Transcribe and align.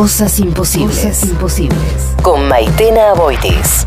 Cosas 0.00 0.40
imposibles. 0.40 1.24
imposibles. 1.28 2.16
Con 2.22 2.48
Maitena 2.48 3.12
Boitis. 3.12 3.86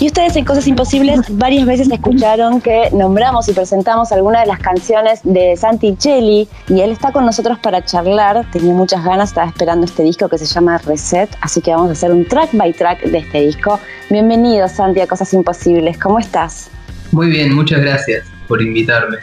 Y 0.00 0.06
ustedes 0.08 0.34
en 0.34 0.44
Cosas 0.44 0.66
Imposibles 0.66 1.20
varias 1.38 1.64
veces 1.64 1.88
escucharon 1.92 2.60
que 2.60 2.90
nombramos 2.90 3.48
y 3.48 3.52
presentamos 3.52 4.10
algunas 4.10 4.42
de 4.42 4.48
las 4.48 4.58
canciones 4.58 5.20
de 5.22 5.56
Santi 5.56 5.94
Cheli 5.96 6.48
y 6.68 6.80
él 6.80 6.90
está 6.90 7.12
con 7.12 7.24
nosotros 7.24 7.56
para 7.60 7.84
charlar. 7.84 8.50
Tenía 8.50 8.74
muchas 8.74 9.04
ganas, 9.04 9.28
estaba 9.28 9.46
esperando 9.46 9.86
este 9.86 10.02
disco 10.02 10.28
que 10.28 10.38
se 10.38 10.46
llama 10.46 10.78
Reset, 10.78 11.30
así 11.40 11.60
que 11.60 11.70
vamos 11.70 11.90
a 11.90 11.92
hacer 11.92 12.10
un 12.10 12.26
track 12.26 12.50
by 12.54 12.72
track 12.72 13.04
de 13.04 13.18
este 13.18 13.42
disco. 13.42 13.78
Bienvenido 14.10 14.66
Santi 14.66 15.02
a 15.02 15.06
Cosas 15.06 15.32
Imposibles, 15.32 15.98
¿cómo 15.98 16.18
estás? 16.18 16.68
Muy 17.12 17.28
bien, 17.28 17.54
muchas 17.54 17.80
gracias 17.80 18.24
por 18.48 18.60
invitarme. 18.60 19.18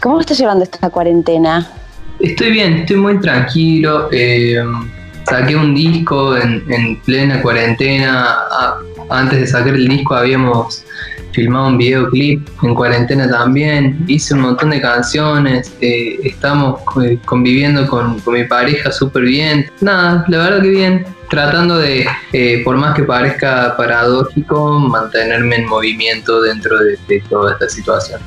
¿Cómo 0.00 0.18
estás 0.18 0.38
llevando 0.38 0.64
esta 0.64 0.88
cuarentena? 0.88 1.70
Estoy 2.20 2.52
bien, 2.52 2.72
estoy 2.78 2.96
muy 2.96 3.20
tranquilo. 3.20 4.08
Eh, 4.10 4.56
saqué 5.28 5.54
un 5.54 5.74
disco 5.74 6.36
en, 6.38 6.96
plena 7.04 7.42
cuarentena. 7.42 8.38
antes 9.10 9.40
de 9.40 9.46
sacar 9.46 9.74
el 9.74 9.86
disco 9.88 10.14
habíamos 10.14 10.84
filmado 11.32 11.68
un 11.68 11.76
videoclip 11.76 12.48
en 12.62 12.74
cuarentena 12.74 13.28
también. 13.28 14.02
Hice 14.06 14.32
un 14.32 14.40
montón 14.40 14.70
de 14.70 14.80
canciones. 14.80 15.70
Eh, 15.82 16.18
estamos 16.24 16.80
eh, 17.04 17.18
conviviendo 17.26 17.86
con, 17.86 18.22
mi 18.26 18.44
pareja 18.44 18.90
súper 18.90 19.24
bien. 19.24 19.70
Nada, 19.82 20.24
la 20.28 20.38
verdad 20.38 20.62
que 20.62 20.68
bien. 20.68 21.06
Tratando 21.30 21.78
de, 21.78 22.06
por 22.64 22.76
más 22.76 22.94
que 22.94 23.04
parezca 23.04 23.76
paradójico, 23.76 24.80
mantenerme 24.80 25.56
en 25.56 25.66
movimiento 25.66 26.42
dentro 26.42 26.76
de 26.78 27.22
toda 27.30 27.52
esta 27.52 27.68
situación. 27.68 28.20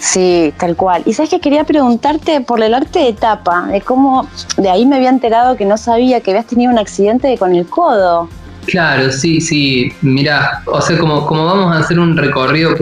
Sí, 0.00 0.54
tal 0.58 0.76
cual. 0.76 1.02
Y 1.06 1.12
sabes 1.12 1.30
que 1.30 1.40
quería 1.40 1.64
preguntarte 1.64 2.40
por 2.40 2.62
el 2.62 2.74
arte 2.74 3.00
de 3.00 3.12
tapa, 3.12 3.66
de 3.66 3.80
cómo 3.80 4.28
de 4.56 4.70
ahí 4.70 4.86
me 4.86 4.96
había 4.96 5.10
enterado 5.10 5.56
que 5.56 5.64
no 5.64 5.76
sabía 5.76 6.20
que 6.20 6.30
habías 6.30 6.46
tenido 6.46 6.70
un 6.70 6.78
accidente 6.78 7.36
con 7.36 7.54
el 7.54 7.66
codo. 7.66 8.28
Claro, 8.66 9.10
sí, 9.10 9.40
sí. 9.40 9.92
Mira, 10.02 10.62
o 10.66 10.80
sea, 10.80 10.98
como, 10.98 11.26
como 11.26 11.46
vamos 11.46 11.74
a 11.74 11.80
hacer 11.80 11.98
un 11.98 12.16
recorrido 12.16 12.76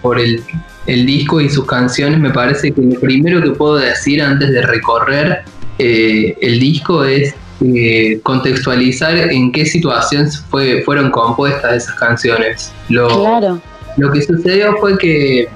por, 0.00 0.18
el, 0.18 0.42
disco 0.86 1.40
y 1.40 1.50
sus 1.50 1.66
canciones, 1.66 2.18
me 2.18 2.30
parece 2.30 2.72
que 2.72 2.80
lo 2.80 2.98
primero 3.00 3.42
que 3.42 3.50
puedo 3.50 3.76
decir 3.76 4.22
antes 4.22 4.50
de 4.50 4.62
recorrer 4.62 5.42
eh, 5.78 6.36
el 6.40 6.60
disco 6.60 7.04
es 7.04 7.34
eh, 7.74 8.20
contextualizar 8.22 9.16
en 9.16 9.52
qué 9.52 9.64
situación 9.64 10.28
fue, 10.50 10.82
fueron 10.82 11.10
compuestas 11.10 11.84
esas 11.84 11.94
canciones. 11.96 12.72
Lo, 12.88 13.08
claro. 13.08 13.60
Lo 13.96 14.10
que 14.10 14.22
sucedió 14.22 14.76
fue 14.78 14.98
que 14.98 15.48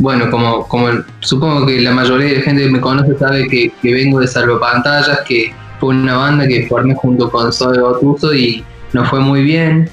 bueno, 0.00 0.30
como, 0.30 0.66
como 0.66 0.88
supongo 1.20 1.66
que 1.66 1.78
la 1.80 1.92
mayoría 1.92 2.28
de 2.28 2.40
gente 2.40 2.62
que 2.62 2.70
me 2.70 2.80
conoce 2.80 3.18
sabe 3.18 3.46
que, 3.48 3.70
vengo 3.82 4.18
de 4.18 4.26
Salvopantallas, 4.26 5.20
que 5.28 5.52
fue 5.78 5.90
una 5.90 6.16
banda 6.16 6.48
que 6.48 6.66
formé 6.66 6.94
junto 6.94 7.30
con 7.30 7.52
Zoe 7.52 7.78
Otuso 7.78 8.34
y 8.34 8.64
nos 8.94 9.08
fue 9.08 9.20
muy 9.20 9.42
bien. 9.42 9.90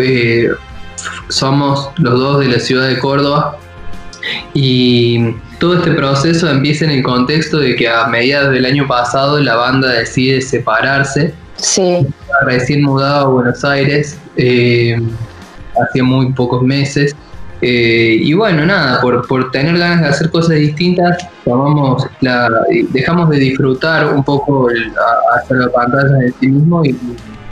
Eh, 0.00 0.50
somos 1.28 1.90
los 1.98 2.20
dos 2.20 2.40
de 2.40 2.48
la 2.48 2.60
ciudad 2.60 2.86
de 2.86 3.00
Córdoba 3.00 3.58
y 4.54 5.34
todo 5.58 5.74
este 5.74 5.92
proceso 5.92 6.48
empieza 6.48 6.84
en 6.84 6.92
el 6.92 7.02
contexto 7.02 7.58
de 7.58 7.74
que 7.74 7.88
a 7.88 8.06
mediados 8.06 8.52
del 8.52 8.64
año 8.64 8.86
pasado 8.86 9.40
la 9.40 9.56
banda 9.56 9.90
decide 9.90 10.40
separarse. 10.40 11.34
Sí. 11.56 12.06
Recién 12.46 12.82
mudado 12.82 13.26
a 13.26 13.28
Buenos 13.30 13.64
Aires, 13.64 14.18
eh, 14.36 14.96
hace 15.82 16.02
muy 16.02 16.32
pocos 16.32 16.62
meses. 16.62 17.14
Eh, 17.60 18.18
y 18.20 18.32
bueno, 18.34 18.64
nada, 18.64 19.00
por, 19.00 19.26
por, 19.26 19.50
tener 19.50 19.76
ganas 19.76 20.00
de 20.02 20.06
hacer 20.06 20.30
cosas 20.30 20.56
distintas, 20.56 21.18
tomamos 21.44 22.06
la, 22.20 22.48
dejamos 22.90 23.30
de 23.30 23.38
disfrutar 23.38 24.14
un 24.14 24.22
poco 24.22 24.70
el, 24.70 24.92
hacer 25.34 25.56
la 25.56 25.68
pantalla 25.70 26.18
de 26.20 26.32
sí 26.38 26.46
mismo 26.46 26.84
y 26.84 26.96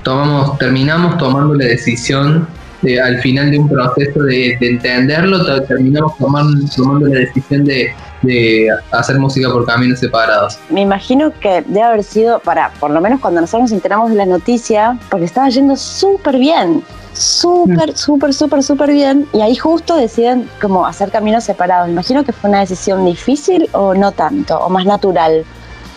tomamos, 0.05 0.57
terminamos 0.59 1.19
tomando 1.19 1.55
la 1.55 1.65
decisión 1.65 2.47
de, 2.83 3.01
al 3.01 3.19
final 3.19 3.51
de 3.51 3.59
un 3.59 3.69
proceso 3.69 4.23
de, 4.23 4.57
entenderlo, 4.61 5.45
terminamos 5.63 6.17
tomando, 6.19 6.69
tomando 6.77 7.09
la 7.09 7.19
decisión 7.20 7.64
de, 7.64 7.92
de 8.23 8.69
hacer 8.93 9.19
música 9.19 9.51
por 9.51 9.67
caminos 9.67 10.01
separados. 10.01 10.59
Me 10.71 10.83
imagino 10.83 11.33
que 11.41 11.63
debe 11.63 11.83
haber 11.83 12.03
sido 12.03 12.39
para, 12.41 12.71
por 12.81 12.91
lo 12.91 13.01
menos 13.01 13.21
cuando 13.21 13.41
nosotros 13.41 13.71
nos 13.71 13.73
enteramos 13.73 14.11
de 14.11 14.17
la 14.17 14.27
noticia, 14.27 14.99
porque 15.11 15.27
estaba 15.27 15.49
yendo 15.49 15.77
súper 15.77 16.39
bien 16.39 16.83
súper, 17.17 17.93
mm. 17.93 17.97
súper, 17.97 18.35
súper, 18.35 18.63
súper 18.63 18.93
bien. 18.93 19.27
Y 19.33 19.41
ahí 19.41 19.57
justo 19.57 19.97
deciden 19.97 20.49
como 20.61 20.87
hacer 20.87 21.11
caminos 21.11 21.45
separados. 21.45 21.89
Imagino 21.89 22.25
que 22.25 22.33
fue 22.33 22.51
una 22.51 22.61
decisión 22.61 23.05
difícil 23.05 23.69
o 23.73 23.95
no 23.95 24.13
tanto, 24.13 24.59
o 24.59 24.69
más 24.69 24.85
natural. 24.85 25.45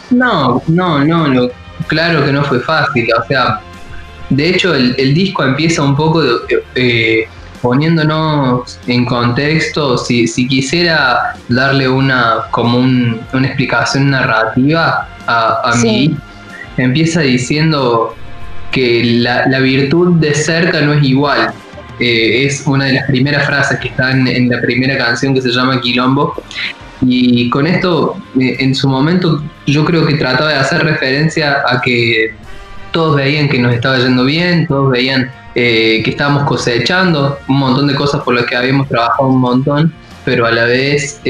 No, 0.09 0.61
no, 0.67 1.05
no, 1.05 1.49
claro 1.87 2.25
que 2.25 2.31
no 2.31 2.43
fue 2.43 2.59
fácil. 2.61 3.07
O 3.19 3.27
sea, 3.27 3.61
de 4.29 4.49
hecho 4.49 4.73
el, 4.73 5.13
disco 5.13 5.43
empieza 5.43 5.83
un 5.83 5.95
poco 5.95 6.21
eh, 6.75 7.27
poniéndonos 7.61 8.79
en 8.87 9.05
contexto. 9.05 9.97
Si, 9.97 10.27
si 10.27 10.47
quisiera 10.47 11.35
darle 11.47 11.87
una 11.87 12.45
como 12.51 12.77
una 12.77 13.47
explicación 13.47 14.11
narrativa 14.11 15.07
a, 15.27 15.71
a 15.71 15.75
mí, 15.75 16.15
empieza 16.77 17.21
diciendo 17.21 18.15
que 18.71 19.03
la, 19.03 19.59
virtud 19.59 20.19
de 20.19 20.33
cerca 20.33 20.81
no 20.81 20.93
es 20.93 21.03
igual. 21.03 21.51
Eh, 21.99 22.45
es 22.45 22.65
una 22.65 22.85
de 22.85 22.93
las 22.93 23.05
primeras 23.05 23.45
frases 23.45 23.79
que 23.79 23.89
están 23.89 24.27
en 24.27 24.49
la 24.49 24.61
primera 24.61 24.97
canción 24.97 25.33
que 25.33 25.41
se 25.41 25.49
llama 25.49 25.81
Quilombo. 25.81 26.41
Y 27.01 27.49
con 27.49 27.67
esto, 27.67 28.17
eh, 28.39 28.57
en 28.59 28.75
su 28.75 28.87
momento, 28.87 29.43
yo 29.65 29.85
creo 29.85 30.05
que 30.05 30.15
trataba 30.15 30.49
de 30.49 30.55
hacer 30.55 30.83
referencia 30.83 31.63
a 31.67 31.81
que 31.81 32.33
todos 32.91 33.15
veían 33.15 33.47
que 33.49 33.59
nos 33.59 33.73
estaba 33.73 33.97
yendo 33.97 34.25
bien, 34.25 34.67
todos 34.67 34.91
veían 34.91 35.31
eh, 35.59 36.01
que 36.03 36.11
estábamos 36.11 36.43
cosechando 36.43 37.39
un 37.47 37.59
montón 37.59 37.87
de 37.87 37.95
cosas 37.95 38.21
por 38.23 38.33
las 38.35 38.45
que 38.45 38.55
habíamos 38.55 38.87
trabajado 38.87 39.27
un 39.27 39.41
montón, 39.41 39.93
pero 40.23 40.45
a 40.45 40.51
la 40.51 40.65
vez 40.65 41.21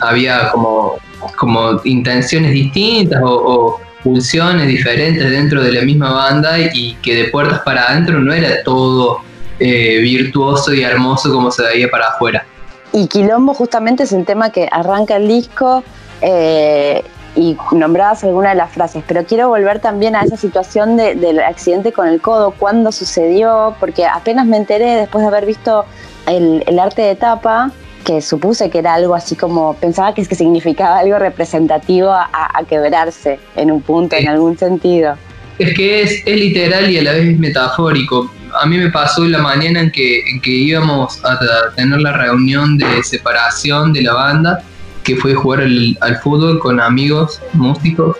había 0.00 0.50
como, 0.50 0.94
como 1.36 1.80
intenciones 1.84 2.52
distintas 2.52 3.20
o 3.24 3.80
funciones 4.06 4.68
diferentes 4.68 5.28
dentro 5.30 5.62
de 5.62 5.72
la 5.72 5.82
misma 5.82 6.12
banda 6.12 6.58
y 6.58 6.94
que 7.02 7.14
de 7.16 7.24
puertas 7.24 7.60
para 7.60 7.88
adentro 7.90 8.20
no 8.20 8.32
era 8.32 8.62
todo 8.62 9.20
eh, 9.58 9.98
virtuoso 10.00 10.72
y 10.74 10.82
hermoso 10.82 11.32
como 11.32 11.50
se 11.50 11.62
veía 11.64 11.90
para 11.90 12.08
afuera. 12.08 12.44
Y 12.92 13.08
Quilombo 13.08 13.52
justamente 13.52 14.04
es 14.04 14.12
el 14.12 14.24
tema 14.24 14.50
que 14.50 14.68
arranca 14.70 15.16
el 15.16 15.26
disco 15.26 15.82
eh, 16.20 17.02
y 17.36 17.56
nombrabas 17.72 18.24
alguna 18.24 18.50
de 18.50 18.56
las 18.56 18.72
frases, 18.72 19.04
pero 19.06 19.24
quiero 19.24 19.48
volver 19.48 19.78
también 19.78 20.16
a 20.16 20.22
esa 20.22 20.36
situación 20.36 20.96
del 20.96 21.38
accidente 21.40 21.92
con 21.92 22.08
el 22.08 22.20
codo, 22.20 22.50
cuándo 22.52 22.90
sucedió, 22.90 23.76
porque 23.78 24.06
apenas 24.06 24.46
me 24.46 24.56
enteré 24.56 24.96
después 24.96 25.22
de 25.22 25.28
haber 25.28 25.46
visto 25.46 25.84
el, 26.26 26.64
el 26.66 26.78
arte 26.78 27.02
de 27.02 27.14
tapa, 27.14 27.70
que 28.06 28.22
supuse 28.22 28.70
que 28.70 28.78
era 28.78 28.94
algo 28.94 29.14
así 29.14 29.34
como, 29.34 29.74
pensaba 29.74 30.14
que, 30.14 30.22
es 30.22 30.28
que 30.28 30.36
significaba 30.36 30.98
algo 30.98 31.18
representativo 31.18 32.10
a, 32.10 32.62
quebrarse 32.68 33.38
en 33.56 33.70
un 33.70 33.82
punto, 33.82 34.16
en 34.16 34.28
algún 34.28 34.56
sentido. 34.56 35.16
Es 35.58 35.74
que 35.74 36.02
es, 36.02 36.22
es, 36.24 36.36
literal 36.36 36.90
y 36.90 36.98
a 36.98 37.02
la 37.02 37.12
vez 37.12 37.38
metafórico. 37.38 38.30
A 38.62 38.66
mí 38.66 38.78
me 38.78 38.90
pasó 38.90 39.24
la 39.24 39.38
mañana 39.38 39.80
en 39.80 39.90
que, 39.90 40.20
en 40.20 40.40
que 40.40 40.50
íbamos 40.50 41.20
a 41.24 41.38
tener 41.74 42.00
la 42.00 42.12
reunión 42.12 42.78
de 42.78 43.02
separación 43.02 43.92
de 43.92 44.02
la 44.02 44.14
banda, 44.14 44.62
que 45.06 45.14
fue 45.14 45.34
jugar 45.34 45.60
al 45.60 46.16
fútbol 46.16 46.58
con 46.58 46.80
amigos 46.80 47.40
músicos 47.52 48.16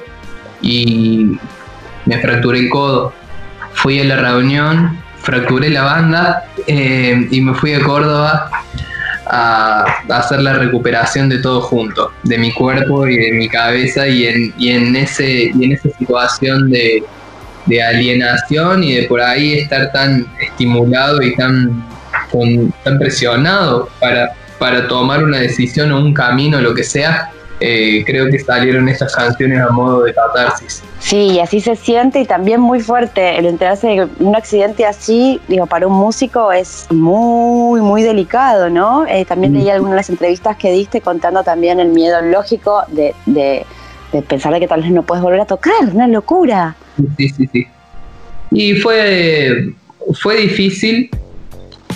y 0.62 1.36
me 2.04 2.18
fracturé 2.20 2.60
el 2.60 2.70
codo. 2.70 3.12
Fui 3.72 4.00
a 4.00 4.04
la 4.04 4.16
reunión, 4.16 4.96
fracturé 5.20 5.68
la 5.70 5.82
banda 5.82 6.44
eh, 6.68 7.26
y 7.28 7.40
me 7.40 7.54
fui 7.54 7.74
a 7.74 7.82
Córdoba 7.82 8.50
a, 9.26 9.84
hacer 10.10 10.40
la 10.42 10.52
recuperación 10.52 11.28
de 11.28 11.38
todo 11.38 11.60
junto, 11.60 12.12
de 12.22 12.38
mi 12.38 12.52
cuerpo 12.52 13.08
y 13.08 13.16
de 13.16 13.32
mi 13.32 13.48
cabeza 13.48 14.06
y 14.06 14.26
en, 14.26 14.54
y 14.56 14.70
en, 14.70 14.94
ese, 14.94 15.50
y 15.52 15.64
en 15.64 15.72
esa 15.72 15.88
situación 15.98 16.70
de, 16.70 17.02
alienación 17.84 18.84
y 18.84 18.94
de 18.94 19.02
por 19.08 19.20
ahí 19.20 19.54
estar 19.54 19.90
tan 19.90 20.24
estimulado 20.40 21.20
y 21.20 21.34
tan, 21.34 21.84
tan 22.84 22.98
presionado 23.00 23.88
para, 23.98 24.30
para 24.58 24.88
tomar 24.88 25.22
una 25.22 25.38
decisión 25.38 25.92
o 25.92 25.98
un 25.98 26.14
camino, 26.14 26.60
lo 26.60 26.74
que 26.74 26.84
sea, 26.84 27.30
eh, 27.58 28.04
creo 28.04 28.30
que 28.30 28.38
salieron 28.38 28.86
estas 28.88 29.14
canciones 29.14 29.60
a 29.60 29.70
modo 29.70 30.02
de 30.02 30.12
catarsis. 30.12 30.82
Sí, 30.98 31.40
así 31.40 31.60
se 31.60 31.74
siente 31.74 32.20
y 32.20 32.26
también 32.26 32.60
muy 32.60 32.80
fuerte 32.80 33.38
el 33.38 33.46
enterarse 33.46 33.86
de 33.86 34.08
un 34.18 34.36
accidente 34.36 34.84
así, 34.84 35.40
digo, 35.48 35.66
para 35.66 35.86
un 35.86 35.94
músico 35.94 36.52
es 36.52 36.86
muy, 36.90 37.80
muy 37.80 38.02
delicado, 38.02 38.68
¿no? 38.68 39.06
Eh, 39.06 39.24
también 39.24 39.54
leí 39.54 39.70
algunas 39.70 39.92
de 39.92 39.96
las 39.96 40.10
entrevistas 40.10 40.56
que 40.58 40.70
diste 40.70 41.00
contando 41.00 41.42
también 41.44 41.80
el 41.80 41.88
miedo 41.88 42.20
lógico 42.20 42.82
de, 42.88 43.14
de, 43.24 43.64
pensar 44.28 44.52
de 44.52 44.60
que 44.60 44.68
tal 44.68 44.82
vez 44.82 44.90
no 44.90 45.02
puedes 45.02 45.22
volver 45.22 45.40
a 45.40 45.46
tocar, 45.46 45.72
una 45.92 46.08
locura. 46.08 46.76
Sí, 47.16 47.28
sí, 47.30 47.48
sí. 47.52 47.66
Y 48.50 48.74
fue, 48.74 49.72
fue 50.20 50.36
difícil, 50.36 51.10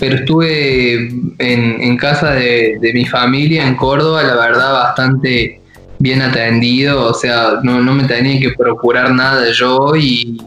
pero 0.00 0.17
estuve 0.17 1.11
en, 1.38 1.97
casa 1.99 2.32
de, 2.32 2.91
mi 2.94 3.05
familia 3.05 3.67
en 3.67 3.76
Córdoba, 3.76 4.23
la 4.23 4.35
verdad, 4.35 4.73
bastante 4.73 5.61
bien 5.99 6.23
atendido, 6.23 7.06
o 7.06 7.14
sea, 7.14 7.61
no, 7.62 7.82
no 7.82 7.93
me 7.93 8.05
tenía 8.05 8.41
que 8.41 8.55
procurar 8.56 9.12
nada 9.12 9.50
yo 9.52 9.94
y, 9.94 10.41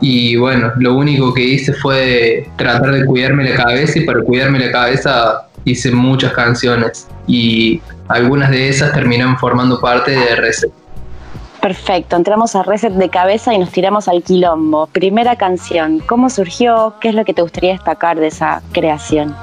y 0.00 0.36
bueno, 0.36 0.72
lo 0.78 0.94
único 0.94 1.34
que 1.34 1.42
hice 1.42 1.74
fue 1.74 2.48
tratar 2.56 2.92
de 2.92 3.04
cuidarme 3.04 3.50
la 3.50 3.56
cabeza 3.56 3.98
y 3.98 4.04
para 4.04 4.22
cuidarme 4.22 4.58
la 4.58 4.72
cabeza 4.72 5.42
hice 5.66 5.90
muchas 5.90 6.32
canciones 6.32 7.06
y 7.26 7.82
algunas 8.08 8.50
de 8.50 8.70
esas 8.70 8.94
terminaron 8.94 9.36
formando 9.36 9.78
parte 9.78 10.12
de 10.12 10.36
Reset. 10.36 10.72
Perfecto, 11.66 12.14
entramos 12.14 12.54
a 12.54 12.62
Reset 12.62 12.92
de 12.92 13.08
cabeza 13.08 13.52
y 13.52 13.58
nos 13.58 13.72
tiramos 13.72 14.06
al 14.06 14.22
quilombo. 14.22 14.86
Primera 14.86 15.34
canción, 15.34 15.98
¿cómo 15.98 16.30
surgió? 16.30 16.94
¿Qué 17.00 17.08
es 17.08 17.14
lo 17.16 17.24
que 17.24 17.34
te 17.34 17.42
gustaría 17.42 17.72
destacar 17.72 18.20
de 18.20 18.28
esa 18.28 18.62
creación? 18.70 19.34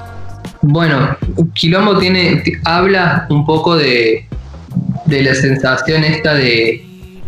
Bueno, 0.62 1.18
Quilombo 1.52 1.98
tiene, 1.98 2.42
habla 2.64 3.26
un 3.28 3.44
poco 3.44 3.76
de, 3.76 4.26
de 5.04 5.22
la 5.22 5.34
sensación 5.34 6.02
esta 6.02 6.32
de, 6.32 6.82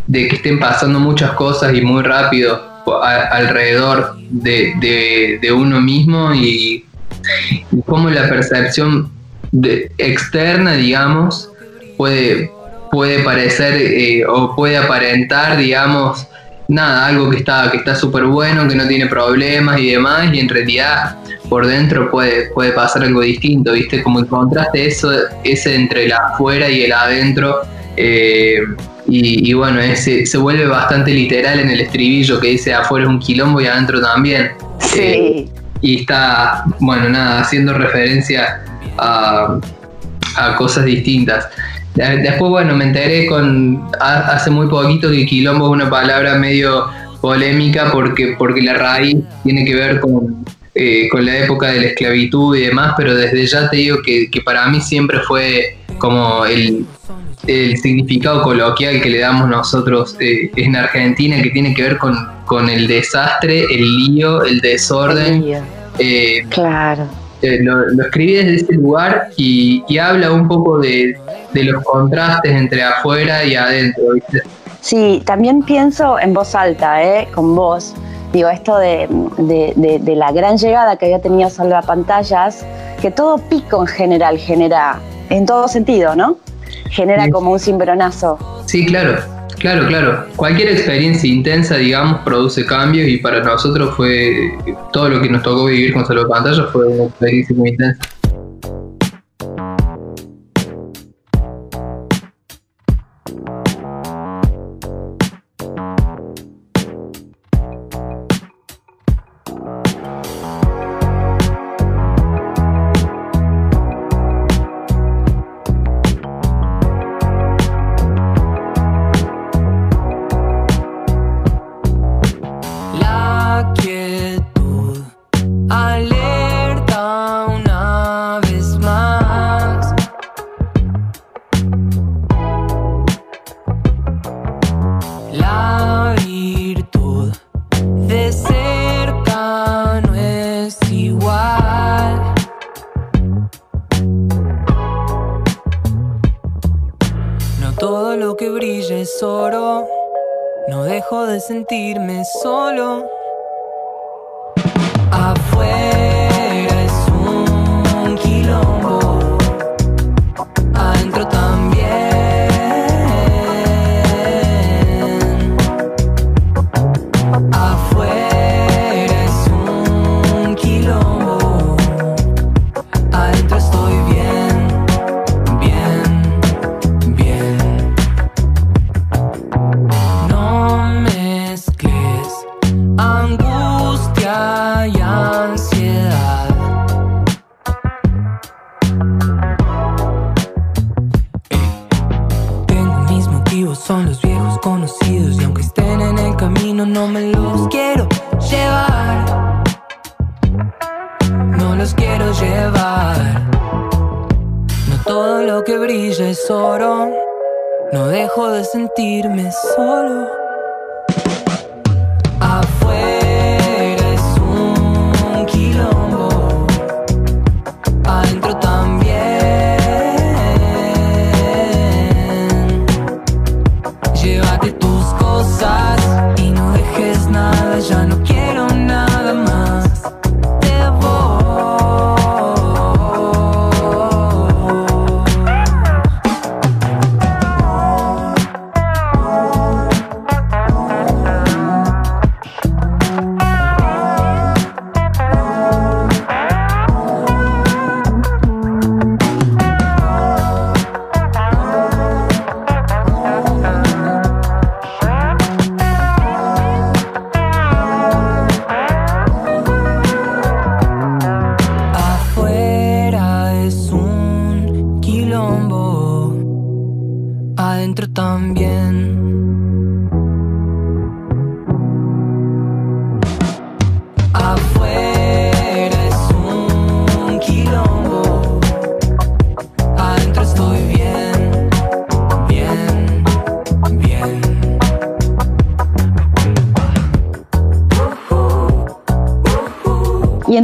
de, 0.07 0.27
que 0.29 0.37
estén 0.37 0.57
pasando 0.57 0.99
muchas 0.99 1.33
cosas 1.33 1.75
y 1.75 1.81
muy 1.81 2.01
rápido 2.01 2.59
alrededor 3.29 4.17
de, 4.31 5.37
de, 5.39 5.51
uno 5.51 5.79
mismo 5.79 6.33
y, 6.33 6.83
y 7.71 7.81
cómo 7.85 8.09
la 8.09 8.27
percepción 8.27 9.11
externa, 9.99 10.73
digamos, 10.73 11.51
puede, 11.97 12.49
puede 12.91 13.23
parecer 13.23 13.75
eh, 13.75 14.25
o 14.27 14.55
puede 14.55 14.77
aparentar, 14.77 15.57
digamos, 15.57 16.27
nada, 16.67 17.07
algo 17.07 17.29
que 17.29 17.37
está 17.37 17.69
que 17.71 17.77
está 17.77 17.95
súper 17.95 18.25
bueno, 18.25 18.67
que 18.67 18.75
no 18.75 18.87
tiene 18.87 19.07
problemas 19.07 19.79
y 19.79 19.91
demás, 19.91 20.33
y 20.33 20.39
en 20.39 20.49
realidad 20.49 21.17
por 21.49 21.65
dentro 21.65 22.11
puede, 22.11 22.49
puede 22.51 22.71
pasar 22.71 23.03
algo 23.03 23.21
distinto, 23.21 23.73
¿viste? 23.73 24.03
Como 24.03 24.19
el 24.19 24.27
contraste 24.27 24.85
eso, 24.85 25.11
ese 25.43 25.75
entre 25.75 26.05
el 26.05 26.11
afuera 26.11 26.69
y 26.69 26.83
el 26.83 26.91
adentro. 26.91 27.61
Eh, 27.95 28.59
y, 29.09 29.53
bueno, 29.53 29.79
ese, 29.79 30.25
se 30.25 30.37
vuelve 30.37 30.67
bastante 30.67 31.11
literal 31.11 31.61
en 31.61 31.69
el 31.69 31.79
estribillo 31.79 32.41
que 32.41 32.49
dice 32.49 32.73
afuera 32.73 33.05
es 33.05 33.09
un 33.09 33.19
quilombo 33.19 33.61
y 33.61 33.65
adentro 33.65 34.01
también. 34.01 34.51
Sí. 34.79 34.99
Eh, 34.99 35.49
y 35.79 36.01
está, 36.01 36.65
bueno, 36.79 37.07
nada, 37.07 37.39
haciendo 37.39 37.73
referencia 37.73 38.65
a, 38.97 39.57
a 40.35 40.55
cosas 40.57 40.83
distintas. 40.83 41.47
Después, 41.97 42.51
bueno, 42.51 42.75
me 42.75 42.85
enteré 42.85 43.25
con 43.25 43.89
hace 43.99 44.51
muy 44.51 44.67
poquito 44.67 45.09
que 45.09 45.25
quilombo 45.25 45.65
es 45.65 45.71
una 45.71 45.89
palabra 45.89 46.35
medio 46.35 46.85
polémica 47.21 47.91
porque, 47.91 48.35
porque 48.37 48.61
la 48.61 48.75
raíz 48.75 49.17
tiene 49.43 49.65
que 49.65 49.73
ver 49.73 49.99
con, 49.99 50.45
eh, 50.75 51.09
con 51.09 51.25
la 51.25 51.39
época 51.39 51.71
de 51.71 51.81
la 51.81 51.87
esclavitud 51.87 52.55
y 52.55 52.61
demás, 52.67 52.93
pero 52.95 53.15
desde 53.15 53.47
ya 53.47 53.67
te 53.67 53.77
digo 53.77 53.97
que, 54.03 54.29
para 54.45 54.67
mí 54.67 54.79
siempre 54.79 55.19
fue 55.21 55.77
como 55.97 56.45
el, 56.45 56.85
significado 57.81 58.43
coloquial 58.43 59.01
que 59.01 59.09
le 59.09 59.19
damos 59.19 59.49
nosotros 59.49 60.15
eh, 60.19 60.51
en 60.55 60.75
Argentina, 60.75 61.41
que 61.41 61.49
tiene 61.49 61.73
que 61.73 61.81
ver 61.81 61.97
con, 61.97 62.15
con 62.45 62.69
el 62.69 62.87
desastre, 62.87 63.65
el 63.73 63.97
lío, 63.97 64.43
el 64.43 64.59
desorden. 64.59 65.45
Eh, 65.97 66.45
claro. 66.49 67.07
Lo, 67.41 68.03
escribí 68.03 68.33
desde 68.33 68.55
ese 68.55 68.73
lugar 68.73 69.29
y, 69.37 69.83
y 69.87 69.97
habla 69.97 70.31
un 70.31 70.47
poco 70.47 70.79
de, 70.79 71.15
de 71.53 71.63
los 71.63 71.83
contrastes 71.83 72.51
entre 72.51 72.83
afuera 72.83 73.43
y 73.43 73.55
adentro, 73.55 74.13
¿viste? 74.13 74.41
Sí, 74.81 75.21
también 75.25 75.63
pienso 75.63 76.19
en 76.19 76.33
voz 76.33 76.55
alta, 76.55 77.03
¿eh? 77.03 77.27
con 77.33 77.55
vos. 77.55 77.93
Digo, 78.33 78.49
esto 78.49 78.77
de, 78.77 79.07
la 80.15 80.31
gran 80.31 80.57
llegada 80.57 80.97
que 80.97 81.05
había 81.05 81.19
tenido 81.19 81.49
Salva 81.49 81.81
Pantallas, 81.81 82.65
que 83.01 83.11
todo 83.11 83.37
pico 83.37 83.81
en 83.81 83.87
general 83.87 84.37
genera, 84.37 84.99
en 85.29 85.45
todo 85.45 85.67
sentido, 85.67 86.15
¿no? 86.15 86.37
Genera 86.89 87.29
como 87.29 87.51
un 87.51 87.59
cimbronazo. 87.59 88.37
Sí, 88.65 88.85
claro, 88.85 89.21
claro, 89.59 89.87
claro. 89.87 90.25
Cualquier 90.35 90.69
experiencia 90.69 91.29
intensa, 91.29 91.77
digamos, 91.77 92.21
produce 92.21 92.65
cambios 92.65 93.07
y 93.07 93.17
para 93.17 93.43
nosotros 93.43 93.95
fue 93.95 94.51
todo 94.93 95.09
lo 95.09 95.21
que 95.21 95.29
nos 95.29 95.43
tocó 95.43 95.65
vivir 95.65 95.93
con 95.93 96.05
Salva 96.05 96.27
Pantallas 96.27 96.67
fue 96.71 96.87
una 96.87 97.05
experiencia 97.05 97.55
muy 97.55 97.69
intensa. 97.69 98.09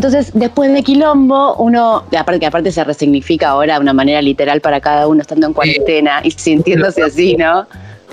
Entonces, 0.04 0.34
después 0.34 0.74
de 0.74 0.84
Quilombo, 0.84 1.56
uno, 1.56 2.04
aparte 2.18 2.38
que 2.38 2.46
aparte 2.46 2.74
se 2.74 2.84
resignifica 2.84 3.48
ahora 3.48 3.76
de 3.76 3.80
una 3.80 3.94
manera 3.94 4.22
literal 4.22 4.60
para 4.60 4.82
cada 4.82 5.08
uno 5.08 5.22
estando 5.22 5.48
en 5.48 5.54
cuarentena 5.54 6.20
y 6.26 6.32
sintiéndose 6.32 7.04
así, 7.04 7.38
¿no? 7.38 7.66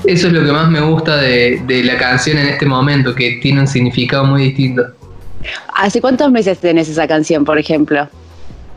Eso 0.05 0.29
es 0.29 0.33
lo 0.33 0.45
que 0.45 0.53
más 0.53 0.71
me 0.71 0.81
gusta 0.81 1.17
de, 1.17 1.83
la 1.85 1.99
canción 1.99 2.39
en 2.39 2.47
este 2.47 2.65
momento, 2.65 3.13
que 3.13 3.41
tiene 3.43 3.63
un 3.63 3.67
significado 3.67 4.25
muy 4.25 4.45
distinto. 4.45 4.85
¿Hace 5.75 6.01
cuántos 6.01 6.31
meses 6.31 6.61
tenés 6.61 6.89
esa 6.89 7.09
canción, 7.09 7.45
por 7.45 7.59
ejemplo? 7.59 8.09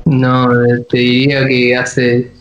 No, 0.06 0.50
te 0.90 0.98
diría 0.98 1.46
que 1.46 1.76
hace 1.76 2.32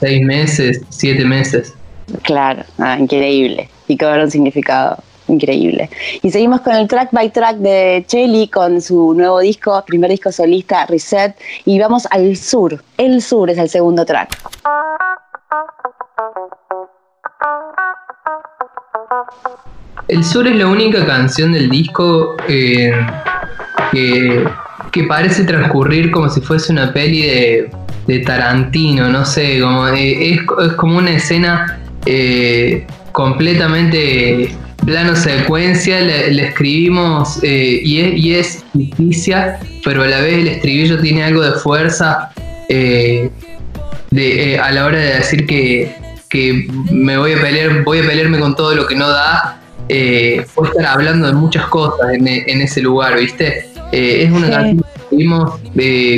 seis 0.00 0.24
meses, 0.24 0.80
siete 0.88 1.26
meses. 1.26 1.74
Claro, 2.22 2.64
ah, 2.78 2.96
increíble. 2.98 3.68
Y 3.86 3.98
cobra 3.98 4.24
un 4.24 4.30
significado 4.30 4.96
increíble. 5.28 5.90
Y 6.22 6.30
seguimos 6.30 6.60
con 6.60 6.74
el 6.74 6.88
track 6.88 7.10
by 7.12 7.30
track 7.30 7.56
de 7.56 8.04
Chelly 8.06 8.48
con 8.48 8.80
su 8.80 9.14
nuevo 9.14 9.40
disco, 9.40 9.82
primer 9.86 10.10
disco 10.10 10.32
solista, 10.32 10.86
Reset, 10.86 11.34
y 11.64 11.78
vamos 11.78 12.06
al 12.10 12.36
sur. 12.36 12.82
El 12.96 13.22
sur 13.22 13.50
es 13.50 13.58
el 13.58 13.68
segundo 13.68 14.04
track. 14.04 14.36
El 20.08 20.22
sur 20.22 20.46
es 20.46 20.54
la 20.54 20.68
única 20.68 21.04
canción 21.04 21.52
del 21.52 21.68
disco 21.68 22.36
eh, 22.48 22.92
que, 23.92 25.04
parece 25.08 25.44
transcurrir 25.44 26.10
como 26.10 26.30
si 26.30 26.40
fuese 26.40 26.72
una 26.72 26.92
peli 26.92 27.22
de, 28.06 28.18
Tarantino, 28.20 29.08
no 29.08 29.24
sé, 29.24 29.60
como 29.60 29.88
eh, 29.88 30.34
es, 30.34 30.72
como 30.76 30.98
una 30.98 31.10
escena 31.10 31.80
eh, 32.06 32.86
completamente 33.12 34.56
plano 34.84 35.16
secuencia, 35.16 36.00
le, 36.00 36.48
escribimos 36.48 37.40
eh, 37.42 37.80
y, 37.82 38.34
es, 38.34 38.64
justicia, 38.72 39.58
pero 39.84 40.02
a 40.02 40.06
la 40.06 40.20
vez 40.20 40.34
el 40.34 40.48
estribillo 40.48 41.00
tiene 41.00 41.24
algo 41.24 41.42
de 41.42 41.52
fuerza 41.52 42.30
eh, 42.68 43.30
eh, 44.14 44.58
a 44.58 44.70
la 44.72 44.86
hora 44.86 44.98
de 44.98 45.14
decir 45.14 45.46
que, 45.46 46.06
me 46.90 47.16
voy 47.16 47.32
a 47.32 47.40
pelear, 47.40 47.82
voy 47.82 48.00
a 48.00 48.02
pelearme 48.02 48.38
con 48.38 48.54
todo 48.54 48.74
lo 48.74 48.86
que 48.86 48.94
no 48.94 49.08
da. 49.08 49.58
puedo 50.54 50.70
estar 50.70 50.84
hablando 50.84 51.28
de 51.28 51.32
muchas 51.32 51.64
cosas 51.68 52.12
en, 52.12 52.60
ese 52.60 52.82
lugar, 52.82 53.18
¿viste? 53.18 53.70
es 53.90 54.30
una 54.30 54.50
canción 54.50 54.82
que 54.82 55.00
escribimos 55.00 55.60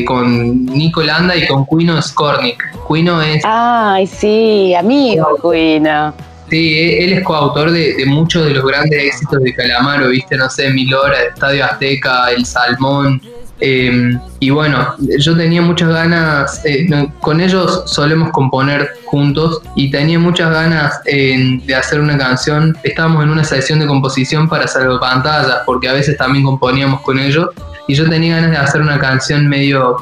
con 0.06 0.66
Nico 0.66 1.02
Landa 1.02 1.36
y 1.36 1.46
con 1.46 1.66
Cuino 1.66 2.02
Skornik. 2.02 2.78
Cuino 2.88 3.22
es. 3.22 3.42
Ay, 3.44 4.08
sí, 4.08 4.74
amigo 4.74 5.36
Cuino. 5.40 6.12
Sí, 6.50 6.98
él 7.00 7.12
es 7.12 7.24
coautor 7.24 7.70
de, 7.70 8.04
muchos 8.06 8.46
de 8.46 8.52
los 8.52 8.64
grandes 8.64 9.02
éxitos 9.02 9.40
de 9.40 9.54
Calamaro, 9.54 10.08
viste, 10.08 10.36
no 10.36 10.48
sé, 10.48 10.70
Mil 10.70 10.94
Horas, 10.94 11.18
Estadio 11.34 11.64
Azteca, 11.64 12.30
El 12.30 12.46
Salmón. 12.46 13.20
Em, 13.60 14.18
y 14.38 14.50
bueno, 14.50 14.94
yo 15.18 15.36
tenía 15.36 15.60
muchas 15.60 15.88
ganas, 15.88 16.64
eh, 16.64 16.88
con 17.20 17.40
ellos 17.40 17.82
solemos 17.86 18.30
componer 18.30 18.88
juntos 19.04 19.60
y 19.74 19.90
tenía 19.90 20.18
muchas 20.18 20.50
ganas 20.50 21.02
de 21.04 21.74
hacer 21.74 22.00
una 22.00 22.16
canción. 22.16 22.76
Estábamos 22.82 23.24
en 23.24 23.30
una 23.30 23.44
sesión 23.44 23.80
de 23.80 23.86
composición 23.86 24.48
para 24.48 24.66
Pantallas, 25.00 25.62
porque 25.66 25.88
a 25.88 25.92
veces 25.92 26.16
también 26.16 26.44
componíamos 26.44 27.00
con 27.02 27.18
ellos. 27.18 27.48
Y 27.88 27.94
yo 27.94 28.08
tenía 28.08 28.36
ganas 28.36 28.52
de 28.52 28.56
hacer 28.58 28.80
una 28.80 28.98
canción 28.98 29.48
medio 29.48 29.96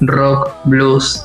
rock, 0.00 0.50
blues, 0.64 1.24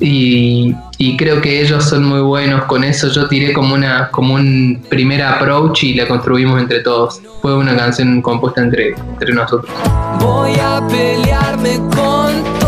y, 0.00 0.74
creo 1.16 1.40
que 1.40 1.60
ellos 1.60 1.84
son 1.84 2.04
muy 2.04 2.20
buenos 2.20 2.64
con 2.64 2.84
eso. 2.84 3.08
Yo 3.08 3.28
tiré 3.28 3.52
como 3.52 3.74
una 3.74 4.10
como 4.10 4.34
un 4.34 4.82
primer 4.88 5.22
approach 5.22 5.84
y 5.84 5.94
la 5.94 6.08
construimos 6.08 6.60
entre 6.60 6.80
todos. 6.80 7.20
Fue 7.40 7.54
una 7.56 7.76
canción 7.76 8.20
compuesta 8.22 8.62
entre, 8.62 8.94
entre 8.94 9.32
nosotros. 9.32 9.70
Voy 10.18 10.52
a 10.58 10.84
pelearme 10.88 11.78
con 11.94 12.63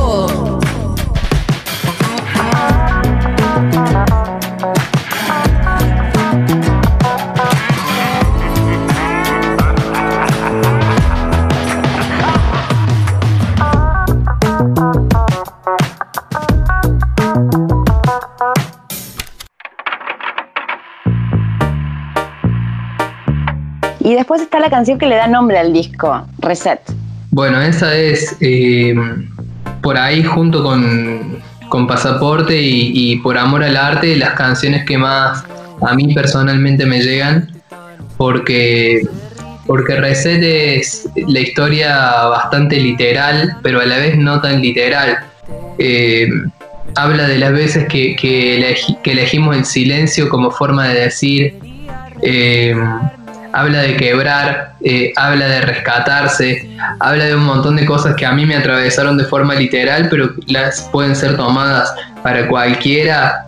después 24.27 24.43
está 24.43 24.59
la 24.59 24.69
canción 24.69 24.99
que 24.99 25.07
le 25.07 25.15
da 25.15 25.29
nombre 25.29 25.57
al 25.57 25.73
disco, 25.73 26.27
Reset. 26.41 26.81
Bueno, 27.31 27.63
esa 27.63 27.95
es 27.95 28.37
eh, 28.41 28.93
por 29.81 29.97
ahí 29.97 30.25
junto 30.25 30.65
con, 30.65 31.41
Pasaporte 31.87 32.61
y, 32.61 33.17
Por 33.19 33.39
Amor 33.39 33.63
al 33.63 33.77
Arte 33.77 34.17
las 34.17 34.31
canciones 34.31 34.85
que 34.85 34.99
más 34.99 35.45
a 35.81 35.95
mí 35.95 36.13
personalmente 36.13 36.87
me 36.87 37.03
llegan 37.03 37.53
porque, 38.17 39.03
porque 39.65 39.95
Reset 39.95 40.43
es 40.43 41.09
la 41.29 41.39
historia 41.39 42.25
bastante 42.25 42.81
literal, 42.81 43.59
pero 43.63 43.81
a 43.81 43.85
la 43.85 43.99
vez 43.99 44.17
no 44.17 44.41
tan 44.41 44.61
literal. 44.61 45.19
Eh, 45.79 46.29
habla 46.97 47.29
de 47.29 47.39
las 47.39 47.53
veces 47.53 47.87
que, 47.87 48.17
que, 48.17 48.57
elegimos 49.05 49.55
el 49.55 49.65
silencio 49.65 50.29
como 50.29 50.51
forma 50.51 50.89
de 50.89 51.01
decir 51.03 51.59
eh, 52.23 52.75
habla 53.57 53.81
de 53.81 53.97
quebrar, 53.97 54.75
eh, 54.83 55.15
habla 55.17 55.47
de 55.47 55.63
rescatarse, 55.63 56.77
habla 57.01 57.25
de 57.25 57.35
un 57.35 57.45
montón 57.45 57.77
de 57.77 57.87
cosas 57.87 58.15
que 58.15 58.27
a 58.27 58.33
mí 58.33 58.45
me 58.45 58.55
atravesaron 58.55 59.17
de 59.17 59.25
forma 59.25 59.55
literal, 59.55 60.09
pero 60.11 60.29
las 60.47 60.83
pueden 60.93 61.17
ser 61.17 61.39
tomadas 61.39 61.95
para 62.23 62.47
cualquiera, 62.49 63.47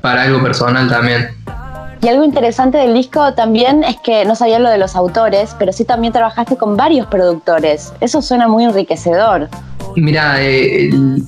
para 0.00 0.22
algo 0.22 0.42
personal 0.42 0.88
también. 0.88 1.28
Y 2.00 2.08
algo 2.08 2.24
interesante 2.24 2.78
del 2.78 2.92
disco 2.92 3.34
también 3.34 3.84
es 3.84 3.96
que 3.98 4.24
no 4.24 4.34
sabía 4.34 4.58
lo 4.58 4.68
de 4.68 4.78
los 4.78 4.96
autores, 4.96 5.54
pero 5.60 5.72
sí 5.72 5.84
también 5.84 6.12
trabajaste 6.12 6.56
con 6.56 6.76
varios 6.76 7.06
productores. 7.06 7.92
Eso 8.00 8.20
suena 8.20 8.48
muy 8.48 8.64
enriquecedor. 8.64 9.48
Mira, 9.94 10.42
eh, 10.42 10.88
el, 10.88 11.22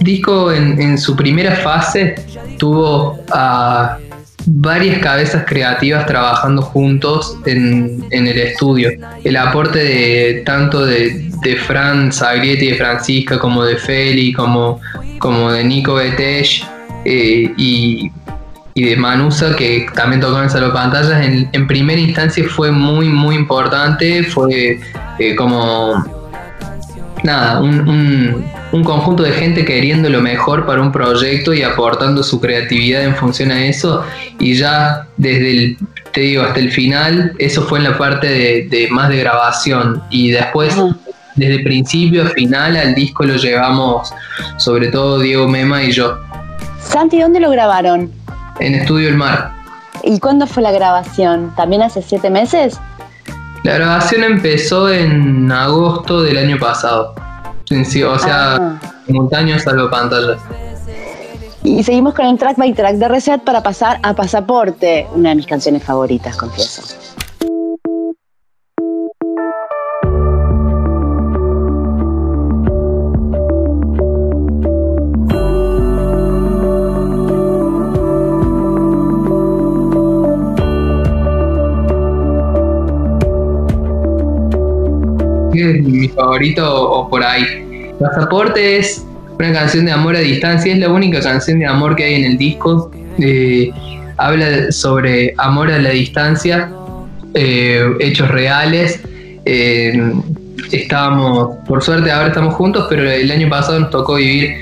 disco 0.00 0.50
en, 0.50 0.80
en, 0.80 0.98
su 0.98 1.14
primera 1.14 1.54
fase 1.56 2.16
tuvo 2.58 3.18
a 3.32 3.98
varias 4.46 4.98
cabezas 4.98 5.44
creativas 5.46 6.06
trabajando 6.06 6.62
juntos 6.62 7.36
en, 7.46 8.04
el 8.10 8.38
estudio. 8.38 8.90
El 9.24 9.36
aporte 9.36 9.78
de 9.78 10.42
tanto 10.44 10.84
de, 10.84 11.30
de 11.42 11.56
Fran 11.56 12.12
Zagrietti 12.12 12.66
y 12.66 12.70
de 12.70 12.76
Francisca 12.76 13.38
como 13.38 13.64
de 13.64 13.76
Feli, 13.76 14.32
como, 14.32 14.80
como 15.18 15.52
de 15.52 15.64
Nico 15.64 15.94
Betesh 15.94 16.66
eh, 17.04 17.52
y, 17.56 18.10
de 18.74 18.96
Manusa, 18.96 19.54
que 19.56 19.86
también 19.94 20.22
tocaron 20.22 20.44
en 20.44 20.50
Salvo 20.50 20.72
Pantallas, 20.72 21.22
en, 21.22 21.50
en, 21.52 21.66
primera 21.66 22.00
instancia 22.00 22.42
fue 22.48 22.72
muy, 22.72 23.10
muy 23.10 23.34
importante. 23.34 24.22
Fue 24.22 24.80
eh, 25.18 25.36
como 25.36 26.19
nada, 27.24 27.60
un, 27.60 28.44
un, 28.72 28.84
conjunto 28.84 29.22
de 29.22 29.32
gente 29.32 29.64
queriendo 29.64 30.08
lo 30.08 30.20
mejor 30.20 30.66
para 30.66 30.80
un 30.80 30.92
proyecto 30.92 31.52
y 31.52 31.62
aportando 31.62 32.22
su 32.22 32.40
creatividad 32.40 33.02
en 33.02 33.14
función 33.16 33.50
a 33.50 33.64
eso. 33.64 34.04
Y 34.38 34.54
ya 34.54 35.06
desde 35.16 35.50
el, 35.50 35.78
te 36.12 36.22
digo, 36.22 36.42
hasta 36.42 36.60
el 36.60 36.70
final, 36.70 37.32
eso 37.38 37.62
fue 37.62 37.78
en 37.78 37.84
la 37.84 37.98
parte 37.98 38.28
de, 38.28 38.88
más 38.90 39.08
de 39.08 39.18
grabación. 39.18 40.02
Y 40.10 40.30
después, 40.30 40.74
desde 41.36 41.60
principio 41.60 42.24
a 42.24 42.26
final, 42.26 42.76
al 42.76 42.94
disco 42.94 43.24
lo 43.24 43.36
llevamos, 43.36 44.12
sobre 44.56 44.88
todo 44.88 45.18
Diego 45.18 45.48
Mema 45.48 45.82
y 45.82 45.92
yo. 45.92 46.18
Santi, 46.82 47.20
¿dónde 47.20 47.40
lo 47.40 47.50
grabaron? 47.50 48.10
En 48.58 48.74
Estudio 48.74 49.08
El 49.08 49.16
Mar. 49.16 49.52
¿Y 50.02 50.18
cuándo 50.18 50.46
fue 50.46 50.62
la 50.62 50.72
grabación? 50.72 51.52
¿También 51.56 51.82
hace 51.82 52.02
siete 52.02 52.30
meses? 52.30 52.78
La 53.62 53.74
grabación 53.74 54.24
empezó 54.24 54.90
en 54.90 55.52
agosto 55.52 56.22
del 56.22 56.38
año 56.38 56.58
pasado. 56.58 57.14
o 57.70 58.18
sea, 58.18 58.56
ah. 58.56 58.80
montaños 59.08 59.62
salvo 59.62 59.90
pantallas. 59.90 60.38
Y 61.62 61.82
seguimos 61.82 62.14
con 62.14 62.24
el 62.24 62.38
track 62.38 62.56
by 62.56 62.72
track 62.72 62.94
de 62.94 63.08
Reset 63.08 63.42
para 63.42 63.62
pasar 63.62 64.00
a 64.02 64.14
Pasaporte, 64.14 65.06
una 65.14 65.30
de 65.30 65.34
mis 65.34 65.46
canciones 65.46 65.84
favoritas, 65.84 66.36
confieso. 66.36 66.82
Mi 85.52 86.08
favorito 86.08 86.90
o 86.90 87.08
por 87.08 87.22
ahí. 87.24 87.92
Pasaporte 87.98 88.78
es 88.78 89.04
una 89.38 89.52
canción 89.52 89.86
de 89.86 89.92
amor 89.92 90.16
a 90.16 90.20
distancia, 90.20 90.72
es 90.72 90.78
la 90.78 90.88
única 90.90 91.20
canción 91.20 91.58
de 91.58 91.66
amor 91.66 91.96
que 91.96 92.04
hay 92.04 92.14
en 92.14 92.24
el 92.24 92.38
disco. 92.38 92.90
Eh, 93.18 93.70
habla 94.16 94.70
sobre 94.70 95.34
amor 95.38 95.70
a 95.70 95.78
la 95.78 95.90
distancia, 95.90 96.70
eh, 97.34 97.84
hechos 98.00 98.28
reales. 98.28 99.00
Eh, 99.44 100.12
estábamos, 100.72 101.56
por 101.66 101.82
suerte 101.82 102.10
ahora 102.10 102.28
estamos 102.28 102.54
juntos, 102.54 102.86
pero 102.88 103.10
el 103.10 103.30
año 103.30 103.48
pasado 103.48 103.80
nos 103.80 103.90
tocó 103.90 104.16
vivir 104.16 104.54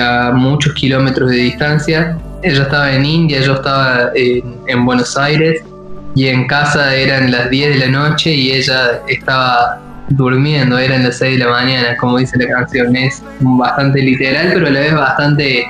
a 0.00 0.32
muchos 0.32 0.74
kilómetros 0.74 1.30
de 1.30 1.36
distancia. 1.36 2.18
Ella 2.42 2.62
estaba 2.62 2.92
en 2.92 3.04
India, 3.04 3.40
yo 3.40 3.54
estaba 3.54 4.12
en 4.14 4.84
Buenos 4.84 5.16
Aires 5.16 5.62
y 6.14 6.28
en 6.28 6.46
casa 6.46 6.94
eran 6.94 7.32
las 7.32 7.50
10 7.50 7.80
de 7.80 7.86
la 7.86 7.92
noche 7.92 8.32
y 8.32 8.52
ella 8.52 9.00
estaba 9.08 9.80
durmiendo, 10.08 10.78
eran 10.78 11.04
las 11.04 11.18
6 11.18 11.38
de 11.38 11.44
la 11.44 11.50
mañana, 11.50 11.96
como 11.96 12.18
dice 12.18 12.38
la 12.38 12.48
canción. 12.48 12.94
Es 12.96 13.22
bastante 13.40 14.00
literal, 14.00 14.50
pero 14.54 14.66
a 14.66 14.70
la 14.70 14.80
vez 14.80 14.94
bastante 14.94 15.66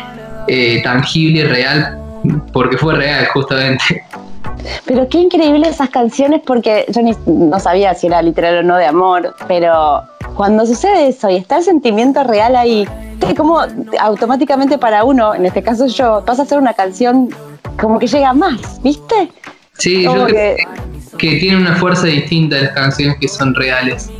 eh, 0.49 0.83
tangible 0.83 1.41
y 1.41 1.45
real, 1.45 1.99
porque 2.53 2.76
fue 2.76 2.95
real 2.95 3.26
justamente. 3.33 4.05
Pero 4.87 5.09
qué 5.09 5.19
increíble 5.19 5.69
esas 5.69 5.91
canciones, 5.91 6.41
porque 6.47 6.87
yo 6.88 7.03
no 7.26 7.61
sabía 7.61 7.95
si 7.95 8.07
era 8.07 8.23
literal 8.23 8.59
o 8.59 8.62
no 8.62 8.76
de 8.76 8.87
amor, 8.87 9.35
pero 9.47 10.03
cuando 10.35 10.67
sucede 10.67 11.09
eso 11.09 11.29
y 11.29 11.37
está 11.37 11.59
el 11.59 11.64
sentimiento 11.64 12.25
real 12.25 12.57
ahí, 12.57 12.87
como 13.37 13.61
automáticamente 14.00 14.79
para 14.79 15.05
uno, 15.05 15.35
en 15.35 15.47
este 15.47 15.62
caso 15.62 15.87
yo, 15.87 16.23
pasa 16.25 16.43
a 16.43 16.47
ser 16.47 16.59
una 16.59 16.75
canción 16.75 17.29
como 17.81 17.99
que 17.99 18.07
llega 18.07 18.33
más, 18.33 18.83
¿viste? 18.83 19.31
Sí, 19.79 20.03
yo 20.03 20.12
creo 20.12 20.57
que... 21.19 21.38
tiene 21.38 21.57
una 21.57 21.76
fuerza 21.76 22.07
distinta 22.07 22.57
las 22.57 22.71
canciones 22.73 23.17
que 23.21 23.29
son 23.29 23.55
reales. 23.55 24.11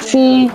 Sí, 0.00 0.50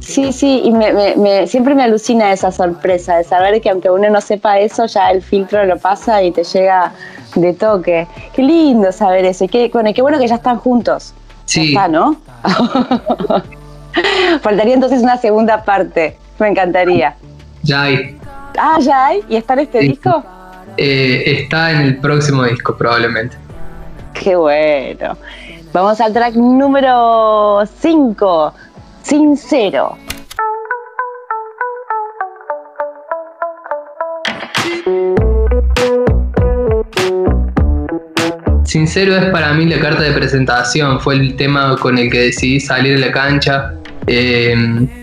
sí, 0.00 0.32
sí, 0.32 0.62
y 0.64 0.70
me, 0.70 1.46
siempre 1.46 1.74
me 1.74 1.82
alucina 1.82 2.32
esa 2.32 2.52
sorpresa 2.52 3.16
de 3.16 3.24
saber 3.24 3.60
que 3.60 3.70
aunque 3.70 3.90
uno 3.90 4.08
no 4.10 4.20
sepa 4.20 4.58
eso, 4.58 4.86
ya 4.86 5.10
el 5.10 5.22
filtro 5.22 5.64
lo 5.64 5.78
pasa 5.78 6.22
y 6.22 6.30
te 6.30 6.44
llega 6.44 6.92
de 7.34 7.52
toque. 7.52 8.06
Qué 8.32 8.42
lindo 8.42 8.92
saber 8.92 9.24
eso. 9.24 9.44
Y 9.44 9.48
qué, 9.48 9.70
bueno, 9.72 9.90
qué 9.94 10.02
bueno 10.02 10.18
que 10.18 10.26
ya 10.26 10.36
están 10.36 10.58
juntos. 10.58 11.14
Sí. 11.46 11.68
está, 11.68 11.88
¿no? 11.88 12.16
Faltaría 14.42 14.74
entonces 14.74 15.02
una 15.02 15.16
segunda 15.18 15.62
parte. 15.62 16.16
Me 16.38 16.48
encantaría. 16.48 17.14
Ya 17.62 17.82
hay. 17.82 18.18
Ah, 18.58 18.78
ya 18.80 19.06
hay. 19.06 19.20
¿Y 19.28 19.36
está 19.36 19.54
en 19.54 19.60
este 19.60 19.80
disco? 19.80 20.24
Eh, 20.76 21.42
está 21.42 21.70
en 21.70 21.80
el 21.82 21.98
próximo 21.98 22.44
disco, 22.44 22.76
probablemente. 22.76 23.36
Qué 24.12 24.36
bueno. 24.36 25.16
Vamos 25.72 26.00
al 26.00 26.12
track 26.12 26.34
número 26.34 27.62
5, 27.80 28.54
Sincero. 29.04 29.98
Sincero 38.64 39.14
es 39.16 39.26
para 39.26 39.52
mí 39.52 39.66
la 39.66 39.78
carta 39.78 40.02
de 40.04 40.12
presentación, 40.12 40.98
fue 41.00 41.16
el 41.16 41.36
tema 41.36 41.76
con 41.76 41.98
el 41.98 42.10
que 42.10 42.18
decidí 42.18 42.58
salir 42.60 42.96
a 42.96 43.00
la 43.00 43.12
cancha. 43.12 43.74
Eh, 44.06 44.54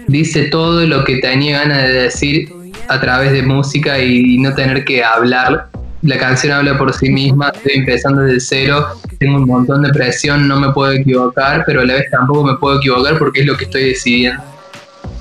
dice 0.08 0.46
todo 0.46 0.86
lo 0.88 1.04
que 1.04 1.18
tenía 1.18 1.60
ganas 1.60 1.84
de 1.84 1.94
decir 1.94 2.52
a 2.88 3.00
través 3.00 3.32
de 3.32 3.44
música 3.44 4.00
y 4.00 4.40
no 4.40 4.56
tener 4.56 4.84
que 4.84 5.04
hablar 5.04 5.71
la 6.02 6.18
canción 6.18 6.54
habla 6.54 6.78
por 6.78 6.94
sí 6.94 7.10
misma, 7.10 7.50
estoy 7.54 7.74
empezando 7.76 8.22
desde 8.22 8.40
cero, 8.40 8.88
tengo 9.20 9.38
un 9.38 9.46
montón 9.46 9.84
de 9.84 9.90
presión, 9.90 10.48
no 10.48 10.60
me 10.60 10.72
puedo 10.72 10.92
equivocar, 10.92 11.64
pero 11.66 11.82
a 11.82 11.86
la 11.86 11.94
vez 11.96 12.10
tampoco 12.10 12.44
me 12.44 12.56
puedo 12.58 12.78
equivocar 12.78 13.18
porque 13.20 13.42
es 13.42 13.46
lo 13.46 13.56
que 13.56 13.66
estoy 13.66 13.86
decidiendo. 13.86 14.42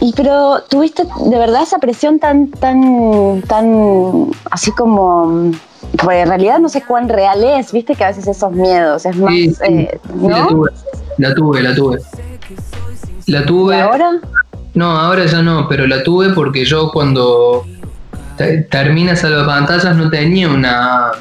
Y 0.01 0.15
pero 0.15 0.63
tuviste 0.69 1.05
de 1.05 1.39
verdad 1.39 1.63
esa 1.63 1.79
presión 1.79 2.19
tan, 2.19 2.51
tan, 2.51 3.43
tan, 3.43 4.31
así 4.51 4.73
como, 4.73 5.53
porque 5.99 6.21
en 6.21 6.29
realidad 6.29 6.59
no 6.59 6.71
sé 6.71 6.83
cuán 6.83 7.09
real 7.09 7.45
es, 7.45 7.73
viste 7.73 7.95
que 7.95 8.05
a 8.05 8.09
veces 8.09 8.27
esos 8.27 8.53
miedos, 8.53 9.05
es 9.05 9.17
más, 9.17 9.33
eh, 9.35 10.01
¿no? 10.15 10.29
la 10.29 10.47
tuve, 10.47 10.71
la 11.19 11.35
tuve, 11.35 11.63
la 11.63 11.75
tuve. 11.75 11.99
La 13.27 13.45
tuve. 13.45 13.77
¿Y 13.77 13.81
ahora? 13.81 14.13
No, 14.73 14.91
ahora 14.91 15.27
ya 15.27 15.43
no, 15.43 15.69
pero 15.69 15.87
la 15.87 16.03
tuve 16.03 16.31
porque 16.31 16.65
yo 16.65 16.91
cuando 16.91 17.67
termina 18.71 19.15
Pantallas 19.47 19.97
no 19.97 20.11
tenía 20.11 20.49
una, 20.49 21.13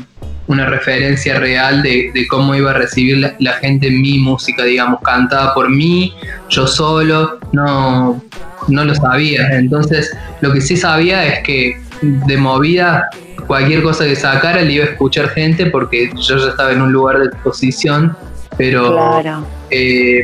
una 0.47 0.65
referencia 0.65 1.39
real 1.39 1.83
de, 1.83 2.11
cómo 2.29 2.55
iba 2.55 2.71
a 2.71 2.73
recibir 2.73 3.35
la, 3.39 3.53
gente 3.53 3.89
mi 3.91 4.19
música, 4.19 4.63
digamos, 4.63 5.01
cantada 5.01 5.53
por 5.53 5.69
mí, 5.69 6.13
yo 6.49 6.65
solo, 6.65 7.39
no, 7.51 8.21
no 8.67 8.85
lo 8.85 8.95
sabía. 8.95 9.47
Entonces, 9.51 10.15
lo 10.41 10.51
que 10.51 10.61
sí 10.61 10.75
sabía 10.75 11.25
es 11.25 11.43
que 11.43 11.79
de 12.01 12.37
movida, 12.37 13.09
cualquier 13.47 13.83
cosa 13.83 14.05
que 14.05 14.15
sacara 14.15 14.61
le 14.61 14.73
iba 14.73 14.85
a 14.85 14.87
escuchar 14.89 15.29
gente 15.29 15.67
porque 15.67 16.11
yo 16.15 16.37
ya 16.37 16.49
estaba 16.49 16.71
en 16.71 16.81
un 16.81 16.91
lugar 16.91 17.19
de 17.19 17.25
exposición, 17.25 18.15
pero 18.57 19.21
eh, 19.69 20.23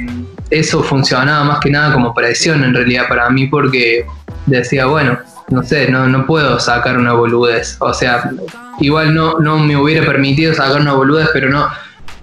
eso 0.49 0.83
funcionaba 0.83 1.43
más 1.43 1.59
que 1.59 1.69
nada 1.69 1.93
como 1.93 2.13
presión 2.13 2.63
en 2.63 2.73
realidad 2.73 3.07
para 3.07 3.29
mí 3.29 3.47
porque 3.47 4.05
decía, 4.45 4.85
bueno, 4.85 5.19
no 5.49 5.63
sé, 5.63 5.89
no, 5.89 6.07
no 6.07 6.25
puedo 6.25 6.59
sacar 6.59 6.97
una 6.97 7.13
boludez. 7.13 7.77
O 7.79 7.93
sea, 7.93 8.31
igual 8.79 9.13
no, 9.13 9.39
no 9.39 9.59
me 9.59 9.77
hubiera 9.77 10.05
permitido 10.05 10.53
sacar 10.53 10.81
una 10.81 10.93
boludez, 10.93 11.29
pero 11.33 11.49
no, 11.49 11.67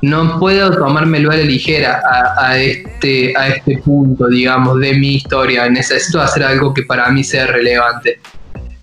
no 0.02 0.38
puedo 0.38 0.70
tomármelo 0.76 1.30
a 1.30 1.36
la 1.36 1.44
ligera 1.44 2.02
a, 2.36 2.58
este, 2.58 3.32
a 3.36 3.48
este 3.48 3.78
punto, 3.78 4.26
digamos, 4.26 4.80
de 4.80 4.94
mi 4.94 5.14
historia. 5.16 5.68
Necesito 5.68 6.20
hacer 6.20 6.42
algo 6.42 6.74
que 6.74 6.82
para 6.82 7.08
mí 7.10 7.22
sea 7.22 7.46
relevante. 7.46 8.18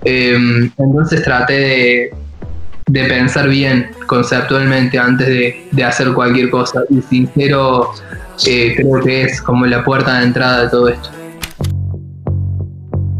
Em, 0.06 0.71
entonces 0.78 1.21
traté 1.23 1.54
de, 1.54 2.13
de, 2.88 3.04
pensar 3.04 3.49
bien 3.49 3.91
conceptualmente 4.08 4.97
antes 4.97 5.28
de, 5.28 5.84
hacer 5.84 6.13
cualquier 6.13 6.49
cosa. 6.49 6.84
Y 6.89 7.02
sincero, 7.02 7.91
eh, 8.47 8.75
creo 8.78 9.04
que 9.04 9.23
es 9.23 9.41
como 9.41 9.65
la 9.65 9.84
puerta 9.84 10.19
de 10.19 10.25
entrada 10.25 10.63
de 10.63 10.69
todo 10.69 10.88
esto. 10.88 11.18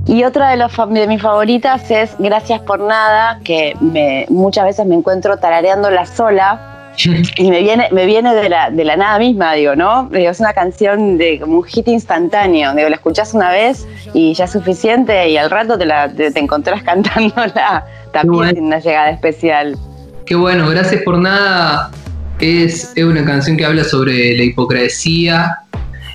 Y 0.10 0.24
otra 0.24 0.50
de, 0.50 0.58
los, 0.58 0.72
de 0.90 1.06
mis 1.06 1.22
favoritas 1.22 1.92
es 1.92 2.16
Gracias 2.18 2.62
por 2.62 2.80
Nada, 2.80 3.40
que 3.44 3.76
me, 3.80 4.26
muchas 4.30 4.66
veces 4.66 4.88
me 4.88 4.96
encuentro 4.96 5.38
tarareándola 5.38 6.08
sola 6.08 6.92
y 7.38 7.50
me 7.52 7.60
viene, 7.60 7.90
me 7.92 8.08
viene 8.08 8.34
de, 8.34 8.50
la, 8.50 8.72
de 8.72 8.84
la 8.86 8.96
nada 8.98 9.20
misma, 9.20 9.54
digo, 9.54 9.76
¿no? 9.76 10.10
es 10.12 10.40
una 10.40 10.54
canción 10.54 11.20
de 11.20 11.40
como 11.40 11.60
un 11.60 11.64
hit 11.64 11.88
instantáneo, 11.88 12.74
digo, 12.74 12.90
la 12.90 12.96
escuchás 12.96 13.36
una 13.36 13.52
vez 13.52 13.88
y 14.16 14.34
ya 14.34 14.46
es 14.46 14.52
suficiente 14.52 15.30
y 15.30 15.38
al 15.38 15.52
rato 15.52 15.78
te, 15.78 15.86
la, 15.86 16.10
te, 16.12 16.28
encontrás 16.40 16.82
cantándola 16.84 17.86
también 18.12 18.58
en 18.58 18.64
una 18.64 18.80
llegada 18.80 19.12
especial. 19.12 19.78
Qué 20.26 20.34
bueno, 20.34 20.68
Gracias 20.70 21.04
por 21.04 21.20
Nada 21.20 21.92
es, 22.40 22.94
es 22.96 23.04
una 23.04 23.24
canción 23.24 23.58
que 23.58 23.66
habla 23.66 23.84
sobre 23.84 24.36
la 24.36 24.44
hipocresía 24.44 25.60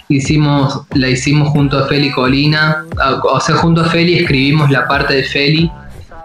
hicimos, 0.09 0.83
la 0.95 1.09
hicimos 1.09 1.49
junto 1.49 1.79
a 1.79 1.87
Feli 1.87 2.11
Colina, 2.11 2.85
o 3.23 3.41
sea, 3.41 3.57
junto 3.57 3.83
a 3.83 3.85
Feli 3.85 4.19
escribimos 4.19 4.71
la 4.71 4.87
parte 4.87 5.15
de 5.15 5.25
Feli 5.25 5.71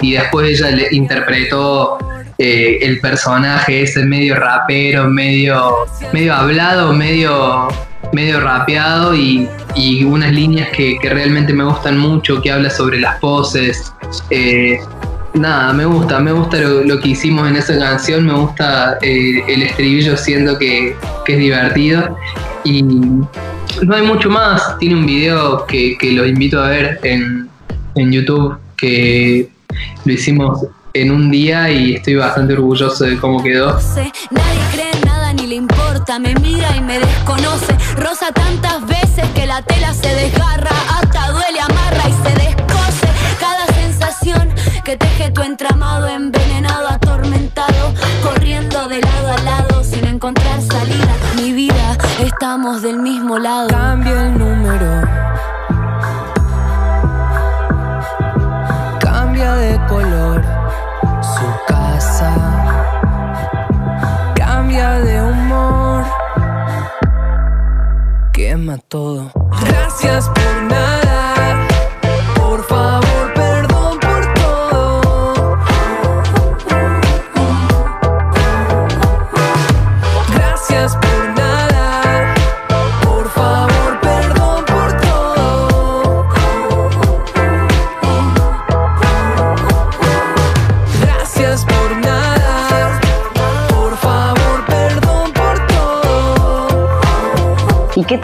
y 0.01 0.13
después 0.13 0.49
ella 0.49 0.71
le 0.75 0.87
interpretó 0.91 1.97
eh, 2.37 2.79
el 2.81 2.99
personaje 3.01 3.83
ese 3.83 4.05
medio 4.05 4.35
rapero, 4.35 5.09
medio, 5.09 5.75
medio 6.13 6.33
hablado, 6.33 6.93
medio, 6.93 7.67
medio 8.13 8.39
rapeado 8.39 9.13
y, 9.13 9.49
unas 10.05 10.31
líneas 10.31 10.69
que, 10.69 10.97
realmente 11.03 11.53
me 11.53 11.63
gustan 11.63 11.97
mucho, 11.97 12.41
que 12.41 12.51
habla 12.51 12.69
sobre 12.69 12.99
las 12.99 13.17
poses. 13.19 13.93
Eh, 14.29 14.79
nada, 15.33 15.73
me 15.73 15.85
gusta, 15.85 16.19
me 16.19 16.31
gusta 16.31 16.57
lo, 16.59 16.99
que 16.99 17.09
hicimos 17.09 17.47
en 17.49 17.57
esa 17.57 17.77
canción, 17.77 18.25
me 18.25 18.33
gusta 18.33 18.97
eh, 19.01 19.43
el 19.47 19.63
estribillo 19.63 20.17
siendo 20.17 20.57
que, 20.57 20.95
que, 21.25 21.33
es 21.33 21.39
divertido 21.39 22.17
y 22.63 22.83
no 23.81 23.95
hay 23.95 24.03
mucho 24.03 24.29
más. 24.29 24.77
Tiene 24.77 24.95
un 24.95 25.05
video 25.05 25.65
que, 25.65 25.97
que 25.97 26.11
lo 26.11 26.25
invito 26.25 26.61
a 26.61 26.69
ver 26.69 26.99
en, 27.03 27.49
en 27.95 28.11
YouTube 28.11 28.57
que 28.77 29.49
lo 30.05 30.13
hicimos 30.13 30.65
en 30.93 31.11
un 31.11 31.29
día 31.29 31.69
y 31.69 31.95
estoy 31.95 32.15
bastante 32.15 32.53
orgulloso 32.53 33.05
de 33.05 33.17
cómo 33.17 33.43
quedó. 33.43 33.79
Nadie 34.31 34.61
cree 34.71 35.05
nada 35.05 35.33
ni 35.33 35.47
le 35.47 35.55
importa, 35.55 36.19
me 36.19 36.33
mira 36.35 36.75
y 36.75 36.81
me 36.81 36.99
desconoce. 36.99 37.75
Rosa 37.97 38.31
tantas 38.31 38.85
veces 38.87 39.25
que 39.35 39.45
la 39.45 39.61
tela 39.61 39.93
se 39.93 40.13
desgarra, 40.13 40.71
hasta 40.89 41.31
duele, 41.31 41.59
amarra 41.59 42.03
y 42.07 42.27
se 42.27 42.35
descose. 42.35 43.07
Cada 43.39 43.65
sensación 43.67 44.49
que 44.83 44.97
teje 44.97 45.31
tu 45.31 45.41
entramado 45.41 46.07
envenenado, 46.07 46.87
atormentado, 46.89 47.93
corriendo 48.23 48.87
de 48.87 49.01
lado 49.01 49.31
a 49.31 49.37
lado 49.43 49.83
sin 49.83 50.05
encontrar 50.05 50.61
salida. 50.61 51.15
Mi 51.35 51.53
vida, 51.53 51.78
estamos 52.39 52.81
del 52.81 52.99
mismo 52.99 53.37
lado. 53.37 53.67
Cambia 53.67 54.27
el 54.27 54.39
número. 54.39 55.01
Cambia 59.01 59.55
de 59.55 59.77
color 59.87 60.41
su 61.21 61.47
casa. 61.67 62.33
Cambia 64.35 64.91
de 64.99 65.21
humor. 65.21 66.05
¿Qué 68.31 68.51
calma 68.51 68.77
todo. 68.87 69.31
Gracias 69.65 70.29
por 70.29 70.63
nada, 70.63 71.67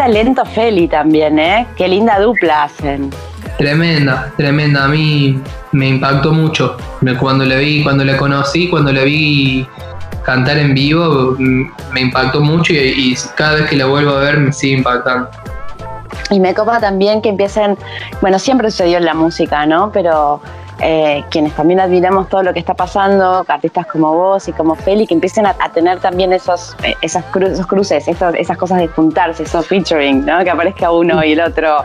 talento 0.05 0.45
Feli 0.45 0.87
también, 0.87 1.39
¿eh? 1.39 1.65
Qué 1.75 1.87
linda 1.87 2.19
dupla 2.19 2.65
hacen. 2.65 3.09
Tremenda, 3.57 4.31
tremenda. 4.37 4.85
A 4.85 4.87
mí 4.87 5.41
me 5.71 5.87
impactó 5.89 6.31
mucho. 6.31 6.77
Cuando 7.19 7.43
le 7.43 7.57
vi, 7.57 7.81
cuando 7.81 8.03
le 8.03 8.15
conocí, 8.15 8.69
cuando 8.69 8.91
le 8.91 9.03
vi 9.03 9.67
cantar 10.23 10.59
en 10.59 10.75
vivo, 10.75 11.35
mm, 11.39 11.71
me 11.91 12.01
impactó 12.01 12.41
mucho 12.41 12.73
y, 12.73 12.77
y 12.77 13.15
cada 13.35 13.55
vez 13.55 13.67
que 13.67 13.77
la 13.77 13.87
vuelvo 13.87 14.11
a 14.11 14.19
ver 14.19 14.37
me 14.37 14.53
sigue 14.53 14.77
impactando. 14.77 15.27
Y 16.29 16.39
me 16.39 16.53
copa 16.53 16.79
también 16.79 17.19
que 17.23 17.29
empiecen, 17.29 17.75
bueno, 18.21 18.37
siempre 18.37 18.69
sucedió 18.69 18.99
en 18.99 19.05
la 19.05 19.15
música, 19.15 19.65
¿no? 19.65 19.91
Pero 19.91 20.39
eh, 20.81 21.23
quienes 21.31 21.53
también 21.53 21.79
admiramos 21.79 22.27
todo 22.29 22.43
lo 22.43 22.53
que 22.53 22.59
está 22.59 22.73
pasando, 22.73 23.43
artistas 23.47 23.85
como 23.87 24.13
vos 24.13 24.47
y 24.47 24.51
como 24.53 24.75
Feli, 24.75 25.07
que 25.07 25.13
empiecen 25.13 25.45
a, 25.45 25.55
a 25.59 25.71
tener 25.71 25.99
también 25.99 26.33
esos, 26.33 26.75
eh, 26.83 26.95
esas 27.01 27.23
cru- 27.31 27.51
esos 27.51 27.65
cruces, 27.67 28.07
esas 28.07 28.57
cosas 28.57 28.79
de 28.79 28.87
juntarse, 28.87 29.43
esos 29.43 29.65
featuring, 29.67 30.25
¿no? 30.25 30.43
Que 30.43 30.49
aparezca 30.49 30.91
uno 30.91 31.23
y 31.23 31.33
el 31.33 31.41
otro. 31.41 31.77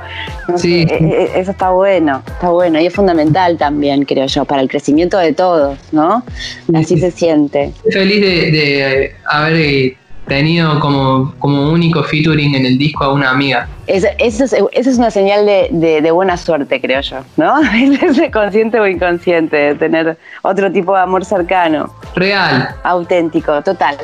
No 0.49 0.59
Sí. 0.59 0.83
eh, 0.83 0.99
eh, 1.01 1.31
eso 1.37 1.53
está 1.53 1.71
bueno, 1.71 2.23
está 2.27 2.51
bueno 2.51 2.81
y 2.81 2.87
es 2.87 2.95
fundamental 2.95 3.57
también, 3.57 4.05
creo 4.05 4.27
yo, 4.27 4.45
para 4.45 4.61
el 4.63 4.69
crecimiento 4.69 5.19
de 5.19 5.33
todos, 5.33 5.79
¿no? 5.93 6.23
Así 6.75 6.99
se 6.99 7.11
siente. 7.11 7.73
Feliz 7.91 8.21
de, 8.21 8.51
de, 8.51 9.15
haber 9.27 9.57
eh, 9.57 9.97
tenido 10.31 10.79
como, 10.81 11.35
como 11.41 11.71
único 11.73 12.03
featuring 12.05 12.55
en 12.55 12.65
el 12.65 12.79
disco 12.79 13.05
a 13.05 13.13
una 13.13 13.31
amiga. 13.31 13.69
Es- 13.89 14.07
Eso 14.19 14.45
es, 14.45 14.55
es 14.73 14.97
una 14.97 15.11
señal 15.11 15.45
de, 15.45 15.69
de- 15.73 16.01
de 16.01 16.11
buena 16.13 16.37
suerte, 16.37 16.81
creo 16.81 17.01
yo, 17.01 17.19
¿no? 17.37 17.61
Ese 18.09 18.31
consciente 18.31 18.79
o 18.81 18.87
inconsciente, 18.87 19.57
de 19.57 19.75
tener 19.75 20.17
otro 20.43 20.71
tipo 20.71 20.95
de 20.95 21.03
amor 21.03 21.25
cercano, 21.25 21.93
Real. 22.15 22.69
auténtico, 22.85 23.61
total. 23.63 23.97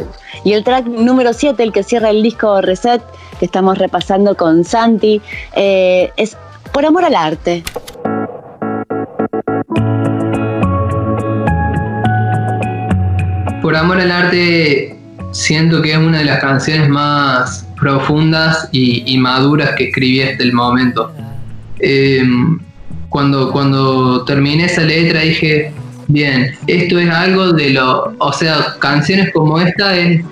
Y 0.45 0.53
el 0.53 0.65
track 0.65 0.87
número 0.87 1.33
7, 1.33 1.63
el 1.63 1.73
que 1.73 1.83
cierra 1.85 2.11
el 2.11 2.23
disco 2.23 2.61
Reset, 2.61 3.01
que 3.39 3.45
estamos 3.47 3.79
repasando 3.79 4.37
con 4.37 4.65
Santi, 4.65 5.23
eh, 5.55 6.11
es 6.17 6.37
Por 6.73 6.85
amor 6.85 7.05
al 7.05 7.15
arte. 7.15 7.63
Por 13.63 13.75
amor 13.77 14.01
al 14.01 14.13
arte, 14.13 14.96
siento 15.37 15.83
que 15.83 15.93
es 15.93 15.99
una 15.99 16.19
de 16.19 16.25
las 16.25 16.41
canciones 16.41 16.89
más 16.89 17.67
profundas 17.79 18.69
y, 18.73 19.17
maduras 19.19 19.71
que 19.77 19.85
escribí 19.89 20.23
hasta 20.23 20.43
el 20.43 20.53
momento. 20.53 21.13
Eh, 21.81 22.25
cuando, 23.09 23.53
cuando 23.53 24.25
terminé 24.25 24.65
esa 24.65 24.83
letra 24.83 25.21
dije, 25.21 25.73
bien, 26.09 26.53
esto 26.67 26.99
es 26.99 27.11
algo 27.11 27.53
de 27.53 27.71
lo, 27.71 28.15
o 28.19 28.33
sea, 28.33 28.77
canciones 28.79 29.31
como 29.33 29.61
esta 29.61 29.97
es 29.97 30.25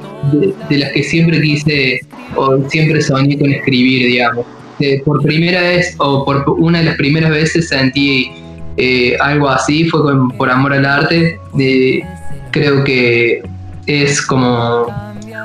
de, 0.68 0.78
las 0.78 0.92
que 0.92 1.02
siempre 1.02 1.40
quise 1.40 2.00
o 2.34 2.68
siempre 2.68 3.00
soñé 3.02 3.38
con 3.38 3.50
escribir, 3.52 4.06
digamos. 4.06 4.46
Eh, 4.80 5.02
por 5.04 5.22
primera 5.22 5.60
vez 5.60 5.94
o 5.98 6.24
por 6.24 6.44
una 6.58 6.78
de 6.78 6.86
las 6.86 6.96
primeras 6.96 7.30
veces 7.30 7.68
sentí 7.68 8.32
eh, 8.76 9.16
algo 9.20 9.48
así, 9.48 9.84
fue 9.88 10.00
por 10.36 10.50
amor 10.50 10.72
al 10.72 10.86
arte. 10.86 11.38
de- 11.54 12.02
creo 12.50 12.84
que 12.84 13.42
es 13.86 14.22
como, 14.22 14.86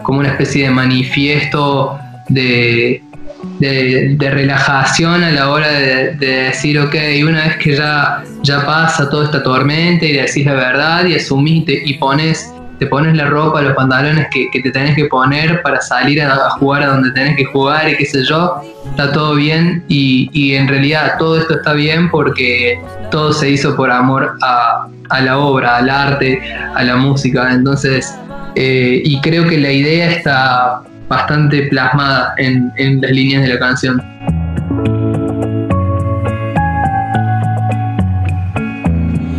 como 0.04 0.20
una 0.20 0.30
especie 0.30 0.66
de 0.66 0.72
manifiesto 0.72 1.98
de, 2.30 3.02
de, 3.60 4.30
relajación 4.30 5.24
a 5.24 5.32
la 5.32 5.50
hora 5.50 5.68
de, 5.72 6.16
de 6.16 6.28
decir, 6.44 6.80
ok, 6.80 6.96
una 7.28 7.46
vez 7.46 7.58
que 7.58 7.76
ya, 7.76 8.24
ya 8.44 8.66
pasa 8.66 9.10
toda 9.10 9.26
esta 9.26 9.44
tormenta 9.44 10.06
y 10.06 10.14
decís 10.14 10.46
la 10.46 10.54
verdad 10.54 11.06
y 11.06 11.16
asumís 11.16 11.66
te- 11.66 11.82
y 11.86 11.96
pones, 11.96 12.54
te 12.78 12.86
pones 12.88 13.16
la 13.16 13.26
ropa, 13.26 13.62
los 13.62 13.74
pantalones 13.74 14.28
que, 14.32 14.50
que 14.52 14.62
te 14.62 14.72
tenés 14.72 14.96
que 14.96 15.06
poner 15.06 15.62
para 15.62 15.82
salir 15.82 16.22
a, 16.22 16.34
a 16.34 16.50
jugar 16.52 16.84
a 16.84 16.88
donde 16.88 17.12
tenés 17.12 17.36
que 17.36 17.46
jugar 17.46 17.90
y 17.90 17.98
qué 17.98 18.06
sé 18.06 18.24
yo, 18.24 18.62
está 18.90 19.12
todo 19.12 19.36
bien 19.36 19.84
y, 19.88 20.30
y 20.34 20.56
en 20.56 20.68
realidad 20.68 21.16
todo 21.18 21.38
esto 21.38 21.56
está 21.56 21.74
bien 21.74 22.10
porque 22.10 22.80
todo 23.12 23.34
se 23.34 23.50
hizo 23.50 23.76
por 23.76 23.92
amor 23.92 24.38
a, 24.42 24.88
a 25.10 25.22
la 25.22 25.38
obra, 25.40 25.78
al 25.78 25.90
arte, 25.90 26.40
a 26.76 26.84
la 26.84 26.96
música. 26.96 27.52
Entonces, 27.52 28.16
eh, 28.62 29.02
y 29.06 29.22
creo 29.22 29.48
que 29.48 29.58
la 29.58 29.72
idea 29.72 30.12
está 30.12 30.82
bastante 31.08 31.68
plasmada 31.68 32.34
en, 32.38 32.70
en 32.76 33.00
las 33.00 33.12
líneas 33.12 33.44
de 33.44 33.48
la 33.54 33.58
canción. 33.58 34.02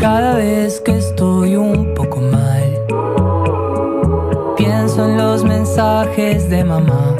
Cada 0.01 0.37
vez 0.37 0.81
que 0.81 0.97
estoy 0.97 1.57
un 1.57 1.93
poco 1.93 2.23
mal, 2.23 2.79
pienso 4.57 5.05
en 5.05 5.19
los 5.19 5.45
mensajes 5.45 6.49
de 6.49 6.65
mamá. 6.65 7.15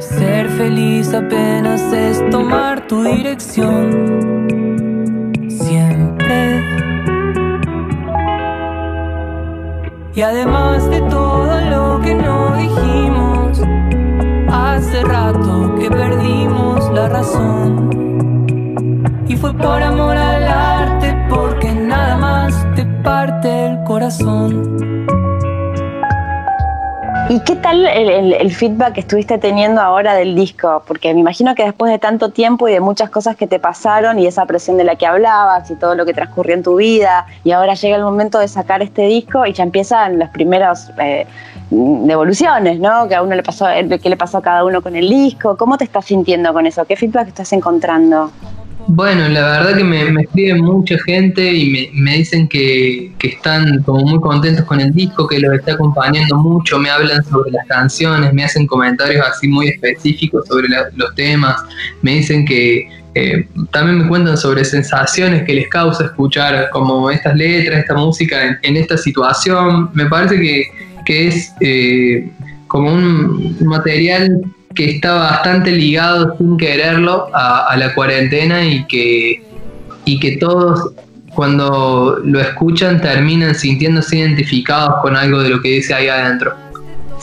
Ser 0.00 0.48
feliz 0.48 1.14
apenas 1.14 1.80
es 1.92 2.28
tomar 2.30 2.88
tu 2.88 3.04
dirección. 3.04 4.48
Siempre. 5.48 6.73
Y 10.16 10.22
además 10.22 10.88
de 10.90 11.00
todo 11.02 11.60
lo 11.62 12.00
que 12.00 12.14
no 12.14 12.56
dijimos, 12.56 13.60
hace 14.48 15.02
rato 15.02 15.74
que 15.74 15.90
perdimos 15.90 16.88
la 16.92 17.08
razón. 17.08 18.46
Y 19.26 19.36
fue 19.36 19.52
por 19.54 19.82
amor 19.82 20.16
al 20.16 20.44
arte, 20.44 21.16
porque 21.28 21.72
nada 21.72 22.16
más 22.16 22.54
te 22.76 22.86
parte 23.02 23.66
el 23.66 23.82
corazón. 23.82 25.04
¿Y 27.30 27.40
qué 27.40 27.56
tal 27.56 27.86
el, 27.86 28.52
feedback 28.52 28.92
que 28.92 29.00
estuviste 29.00 29.38
teniendo 29.38 29.80
ahora 29.80 30.14
del 30.14 30.34
disco? 30.34 30.82
Porque 30.86 31.14
me 31.14 31.20
imagino 31.20 31.54
que 31.54 31.64
después 31.64 31.90
de 31.90 31.98
tanto 31.98 32.28
tiempo 32.28 32.68
y 32.68 32.72
de 32.72 32.80
muchas 32.80 33.08
cosas 33.08 33.34
que 33.34 33.46
te 33.46 33.58
pasaron 33.58 34.18
y 34.18 34.26
esa 34.26 34.44
presión 34.44 34.76
de 34.76 34.84
la 34.84 34.96
que 34.96 35.06
hablabas 35.06 35.70
y 35.70 35.74
todo 35.76 35.94
lo 35.94 36.04
que 36.04 36.12
transcurrió 36.12 36.54
en 36.54 36.62
tu 36.62 36.76
vida, 36.76 37.26
y 37.42 37.52
ahora 37.52 37.74
llega 37.74 37.96
el 37.96 38.02
momento 38.02 38.38
de 38.38 38.46
sacar 38.46 38.82
este 38.82 39.02
disco 39.06 39.46
y 39.46 39.54
ya 39.54 39.62
empiezan 39.62 40.18
las 40.18 40.30
primeras 40.30 40.92
eh, 40.98 41.26
devoluciones, 41.70 42.78
¿no? 42.78 43.08
Que 43.08 43.14
a 43.14 43.22
uno 43.22 43.34
le 43.34 43.42
pasó, 43.42 43.70
eh, 43.70 43.88
qué 44.02 44.10
le 44.10 44.18
pasó 44.18 44.38
a 44.38 44.42
cada 44.42 44.62
uno 44.62 44.82
con 44.82 44.94
el 44.94 45.08
disco. 45.08 45.56
¿Cómo 45.56 45.78
te 45.78 45.84
estás 45.84 46.04
sintiendo 46.04 46.52
con 46.52 46.66
eso? 46.66 46.84
¿Qué 46.84 46.94
feedback 46.94 47.28
estás 47.28 47.52
encontrando? 47.54 48.32
Bueno, 48.86 49.28
la 49.28 49.40
verdad 49.40 49.76
que 49.76 49.84
me, 49.84 50.04
me 50.10 50.54
mucha 50.56 50.96
gente 51.04 51.52
y 51.52 51.90
me, 51.94 52.16
dicen 52.16 52.46
que, 52.48 53.12
están 53.22 53.82
como 53.82 54.04
muy 54.04 54.20
contentos 54.20 54.64
con 54.66 54.80
el 54.80 54.92
disco, 54.92 55.26
que 55.26 55.38
los 55.38 55.54
está 55.54 55.72
acompañando 55.72 56.36
mucho, 56.36 56.78
me 56.78 56.90
hablan 56.90 57.24
sobre 57.24 57.50
las 57.52 57.66
canciones, 57.66 58.32
me 58.34 58.44
hacen 58.44 58.66
comentarios 58.66 59.26
así 59.26 59.48
muy 59.48 59.68
específicos 59.68 60.46
sobre 60.46 60.68
los 60.68 61.14
temas, 61.14 61.62
me 62.02 62.16
dicen 62.16 62.44
que 62.44 62.88
eh, 63.14 63.48
también 63.70 64.02
me 64.02 64.08
cuentan 64.08 64.36
sobre 64.36 64.64
sensaciones 64.64 65.44
que 65.44 65.54
les 65.54 65.68
causa 65.68 66.04
escuchar 66.04 66.68
como 66.70 67.10
estas 67.10 67.34
letras, 67.36 67.80
esta 67.80 67.94
música 67.94 68.44
en, 68.44 68.58
en 68.62 68.76
esta 68.76 68.98
situación. 68.98 69.90
Me 69.94 70.06
parece 70.06 70.36
que, 70.36 70.64
que 71.06 71.28
es 71.28 71.54
eh, 71.60 72.30
como 72.66 72.92
un 72.92 73.56
material 73.60 74.42
que 74.74 74.90
está 74.90 75.14
bastante 75.14 75.70
ligado 75.70 76.36
sin 76.36 76.56
quererlo 76.56 77.28
a, 77.32 77.74
la 77.76 77.94
cuarentena 77.94 78.64
y 78.64 78.84
que, 78.86 79.42
y 80.04 80.18
que 80.18 80.36
todos 80.36 80.92
cuando 81.34 82.20
lo 82.24 82.40
escuchan 82.40 83.00
terminan 83.00 83.54
sintiéndose 83.54 84.18
identificados 84.18 85.02
con 85.02 85.16
algo 85.16 85.40
de 85.42 85.48
lo 85.48 85.60
que 85.60 85.68
dice 85.68 85.94
ahí 85.94 86.08
adentro. 86.08 86.63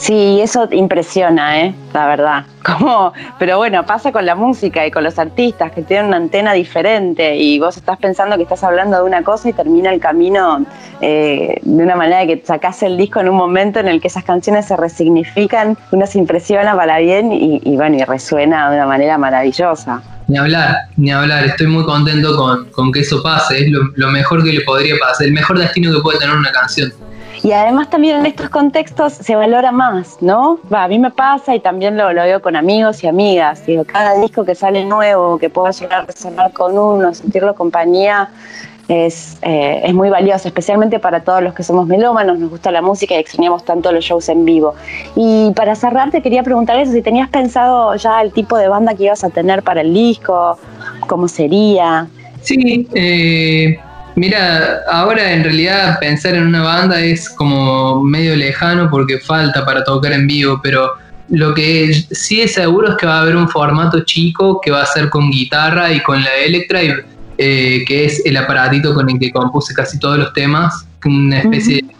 Sí, 0.02 0.40
eso 0.40 0.68
impresiona, 0.72 1.60
¿eh? 1.60 1.74
La 1.92 2.08
verdad. 2.08 2.44
Como, 2.64 3.12
pero 3.38 3.58
bueno, 3.58 3.86
pasa 3.86 4.10
con 4.10 4.26
la 4.26 4.34
música 4.34 4.84
y 4.84 4.90
con 4.90 5.04
los 5.04 5.16
artistas 5.16 5.70
que 5.70 5.82
tienen 5.82 6.06
una 6.06 6.16
antena 6.16 6.54
diferente 6.54 7.36
y 7.36 7.60
vos 7.60 7.76
estás 7.76 7.98
pensando 7.98 8.36
que 8.36 8.42
estás 8.42 8.64
hablando 8.64 8.96
de 8.96 9.04
una 9.04 9.22
cosa 9.22 9.50
y 9.50 9.52
termina 9.52 9.92
el 9.92 10.00
camino 10.00 10.66
eh, 11.00 11.54
de 11.62 11.82
una 11.84 11.94
manera 11.94 12.26
que 12.26 12.42
sacás 12.44 12.82
el 12.82 12.96
disco 12.96 13.20
en 13.20 13.28
un 13.28 13.36
momento 13.36 13.78
en 13.78 13.86
el 13.86 14.00
que 14.00 14.08
esas 14.08 14.24
canciones 14.24 14.66
se 14.66 14.76
resignifican, 14.76 15.78
uno 15.92 16.04
se 16.04 16.18
impresiona 16.18 16.74
para 16.74 16.98
bien 16.98 17.30
y, 17.30 17.60
y 17.62 17.76
bueno, 17.76 17.96
y 17.96 18.02
resuena 18.02 18.70
de 18.70 18.78
una 18.78 18.86
manera 18.86 19.18
maravillosa. 19.18 20.02
Ni 20.26 20.36
hablar, 20.36 20.78
ni 20.96 21.12
hablar, 21.12 21.44
estoy 21.44 21.68
muy 21.68 21.84
contento 21.84 22.36
con, 22.36 22.64
con 22.70 22.90
que 22.90 23.00
eso 23.00 23.22
pase, 23.22 23.66
es 23.66 23.70
lo, 23.70 23.80
lo 23.94 24.10
mejor 24.10 24.42
que 24.42 24.52
le 24.52 24.62
podría 24.62 24.96
pasar, 24.98 25.28
el 25.28 25.32
mejor 25.32 25.60
destino 25.60 25.92
que 25.92 26.00
puede 26.00 26.18
tener 26.18 26.36
una 26.36 26.50
canción. 26.50 26.92
Y 27.42 27.50
además 27.50 27.90
también 27.90 28.18
en 28.18 28.26
estos 28.26 28.48
contextos 28.50 29.14
se 29.14 29.34
valora 29.34 29.72
más, 29.72 30.18
¿no? 30.20 30.60
Va, 30.72 30.84
a 30.84 30.88
mí 30.88 30.98
me 30.98 31.10
pasa 31.10 31.54
y 31.56 31.60
también 31.60 31.96
lo, 31.96 32.12
lo 32.12 32.22
veo 32.22 32.40
con 32.40 32.54
amigos 32.54 33.02
y 33.02 33.08
amigas. 33.08 33.66
Digo, 33.66 33.84
cada 33.84 34.14
disco 34.20 34.44
que 34.44 34.54
sale 34.54 34.84
nuevo, 34.84 35.38
que 35.38 35.50
pueda 35.50 35.72
llegar 35.72 36.02
a 36.02 36.06
resonar 36.06 36.52
con 36.52 36.78
uno, 36.78 37.12
sentirlo 37.12 37.54
compañía, 37.56 38.30
es, 38.88 39.38
eh, 39.42 39.82
es, 39.84 39.94
muy 39.94 40.10
valioso, 40.10 40.48
especialmente 40.48 40.98
para 40.98 41.20
todos 41.20 41.42
los 41.42 41.54
que 41.54 41.62
somos 41.62 41.86
melómanos, 41.86 42.38
nos 42.38 42.50
gusta 42.50 42.70
la 42.70 42.82
música 42.82 43.14
y 43.14 43.18
extrañamos 43.18 43.64
tanto 43.64 43.90
los 43.90 44.04
shows 44.04 44.28
en 44.28 44.44
vivo. 44.44 44.74
Y 45.16 45.52
para 45.52 45.74
cerrar 45.74 46.10
te 46.10 46.22
quería 46.22 46.42
preguntar 46.42 46.78
eso, 46.78 46.92
si 46.92 47.02
tenías 47.02 47.28
pensado 47.28 47.94
ya 47.96 48.20
el 48.22 48.32
tipo 48.32 48.56
de 48.56 48.68
banda 48.68 48.94
que 48.94 49.04
ibas 49.04 49.24
a 49.24 49.30
tener 49.30 49.62
para 49.62 49.80
el 49.80 49.94
disco, 49.94 50.58
cómo 51.08 51.28
sería. 51.28 52.08
Sí, 52.42 52.88
eh, 52.94 53.78
mira, 54.16 54.80
ahora 54.90 55.32
en 55.32 55.44
realidad 55.44 55.98
pensar 56.00 56.34
en 56.34 56.46
una 56.46 56.62
banda 56.62 57.00
es 57.00 57.28
como 57.28 58.02
medio 58.02 58.36
lejano 58.36 58.90
porque 58.90 59.18
falta 59.18 59.64
para 59.64 59.84
tocar 59.84 60.12
en 60.12 60.26
vivo, 60.26 60.60
pero 60.62 60.92
lo 61.28 61.54
que 61.54 61.94
sí 62.10 62.42
es 62.42 62.54
seguro 62.54 62.90
es 62.90 62.96
que 62.96 63.06
va 63.06 63.18
a 63.18 63.22
haber 63.22 63.36
un 63.36 63.48
formato 63.48 64.04
chico 64.04 64.60
que 64.60 64.70
va 64.70 64.82
a 64.82 64.86
ser 64.86 65.08
con 65.08 65.30
guitarra 65.30 65.92
y 65.92 66.00
con 66.00 66.22
la 66.22 66.34
Electra 66.36 66.82
y 66.82 66.92
eh, 67.38 67.84
que 67.86 68.04
es 68.04 68.24
el 68.26 68.36
aparatito 68.36 68.94
con 68.94 69.08
el 69.08 69.18
que 69.18 69.30
compuse 69.30 69.72
casi 69.74 69.98
todos 69.98 70.18
los 70.18 70.32
temas, 70.32 70.86
una 71.04 71.40
especie 71.40 71.76
de 71.76 71.94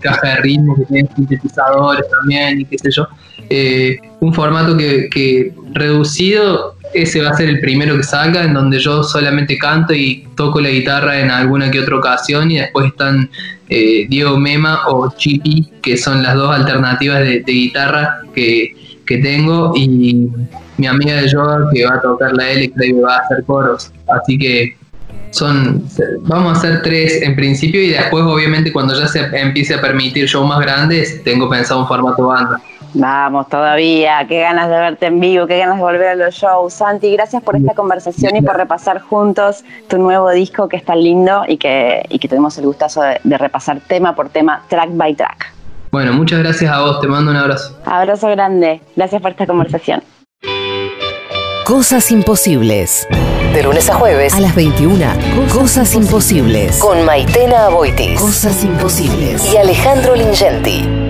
caja 0.00 0.28
de 0.28 0.36
ritmo 0.36 0.74
que 0.76 0.84
tiene 0.86 1.08
sintetizadores 1.14 2.04
también 2.08 2.60
y 2.60 2.64
qué 2.64 2.78
sé 2.78 2.90
yo. 2.90 3.06
Eh, 3.48 3.98
un 4.20 4.32
formato 4.32 4.76
que, 4.76 5.52
reducido, 5.72 6.76
ese 6.94 7.22
va 7.22 7.30
a 7.30 7.36
ser 7.36 7.48
el 7.48 7.60
primero 7.60 7.96
que 7.96 8.02
salga, 8.02 8.44
en 8.44 8.54
donde 8.54 8.78
yo 8.78 9.02
solamente 9.02 9.58
canto 9.58 9.92
y 9.94 10.26
toco 10.36 10.60
la 10.60 10.68
guitarra 10.68 11.20
en 11.20 11.30
alguna 11.30 11.70
que 11.70 11.80
otra 11.80 11.96
ocasión 11.96 12.50
y 12.50 12.58
después 12.58 12.86
están 12.86 13.30
eh, 13.68 14.06
Diego 14.08 14.38
Mema 14.38 14.88
o 14.88 15.12
Chippy, 15.16 15.70
que 15.82 15.96
son 15.96 16.22
las 16.22 16.34
dos 16.34 16.54
alternativas 16.54 17.20
de, 17.20 17.42
guitarra 17.46 18.20
que, 18.34 18.74
que 19.06 19.18
tengo 19.18 19.72
y 19.74 20.28
mi 20.76 20.86
amiga 20.86 21.14
de 21.16 21.28
yoga 21.28 21.68
que 21.72 21.84
va 21.84 21.96
a 21.96 22.00
tocar 22.00 22.32
la 22.34 22.50
electra 22.50 22.86
y 22.86 22.92
va 22.92 23.16
a 23.16 23.18
hacer 23.20 23.44
coros. 23.44 23.92
Así 24.08 24.38
que 24.38 24.76
son 25.32 25.84
vamos 26.20 26.54
a 26.54 26.58
hacer 26.58 26.82
tres 26.82 27.22
en 27.22 27.34
principio 27.34 27.82
y 27.82 27.88
después 27.88 28.24
obviamente 28.24 28.72
cuando 28.72 28.94
ya 28.94 29.08
se 29.08 29.20
empiece 29.32 29.74
a 29.74 29.80
permitir 29.80 30.26
shows 30.26 30.46
más 30.46 30.60
grandes 30.60 31.22
tengo 31.24 31.48
pensado 31.48 31.80
un 31.80 31.88
formato 31.88 32.26
banda. 32.26 32.60
Vamos, 32.94 33.48
todavía, 33.48 34.26
qué 34.28 34.40
ganas 34.40 34.68
de 34.68 34.76
verte 34.76 35.06
en 35.06 35.18
vivo, 35.18 35.46
qué 35.46 35.56
ganas 35.56 35.76
de 35.76 35.82
volver 35.82 36.08
a 36.08 36.14
los 36.14 36.34
shows. 36.34 36.74
Santi, 36.74 37.10
gracias 37.12 37.42
por 37.42 37.56
esta 37.56 37.72
conversación 37.74 38.36
y 38.36 38.42
por 38.42 38.56
repasar 38.56 39.00
juntos 39.00 39.64
tu 39.88 39.96
nuevo 39.96 40.30
disco 40.30 40.68
que 40.68 40.76
es 40.76 40.84
tan 40.84 41.02
lindo 41.02 41.44
y 41.48 41.56
que, 41.56 42.04
y 42.10 42.18
que 42.18 42.28
tuvimos 42.28 42.58
el 42.58 42.66
gustazo 42.66 43.00
de 43.00 43.38
repasar 43.38 43.80
tema 43.80 44.14
por 44.14 44.28
tema, 44.28 44.62
track 44.68 44.90
by 44.92 45.14
track. 45.14 45.52
Bueno, 45.90 46.12
muchas 46.12 46.40
gracias 46.40 46.70
a 46.70 46.80
vos, 46.80 47.00
te 47.00 47.08
mando 47.08 47.30
un 47.30 47.36
abrazo. 47.38 47.78
Abrazo 47.86 48.28
grande, 48.28 48.82
gracias 48.94 49.22
por 49.22 49.30
esta 49.30 49.46
conversación. 49.46 50.02
Cosas 51.64 52.10
imposibles. 52.10 53.06
De 53.54 53.62
lunes 53.62 53.88
a 53.88 53.94
jueves 53.94 54.34
a 54.34 54.40
las 54.40 54.54
21. 54.56 55.06
Cosas, 55.52 55.94
imposibles. 55.94 56.78
Con 56.78 57.04
Maitena 57.04 57.66
Aboitis. 57.66 58.20
Cosas 58.20 58.64
imposibles. 58.64 59.44
Y 59.52 59.56
Alejandro 59.56 60.16
Lingenti. 60.16 61.01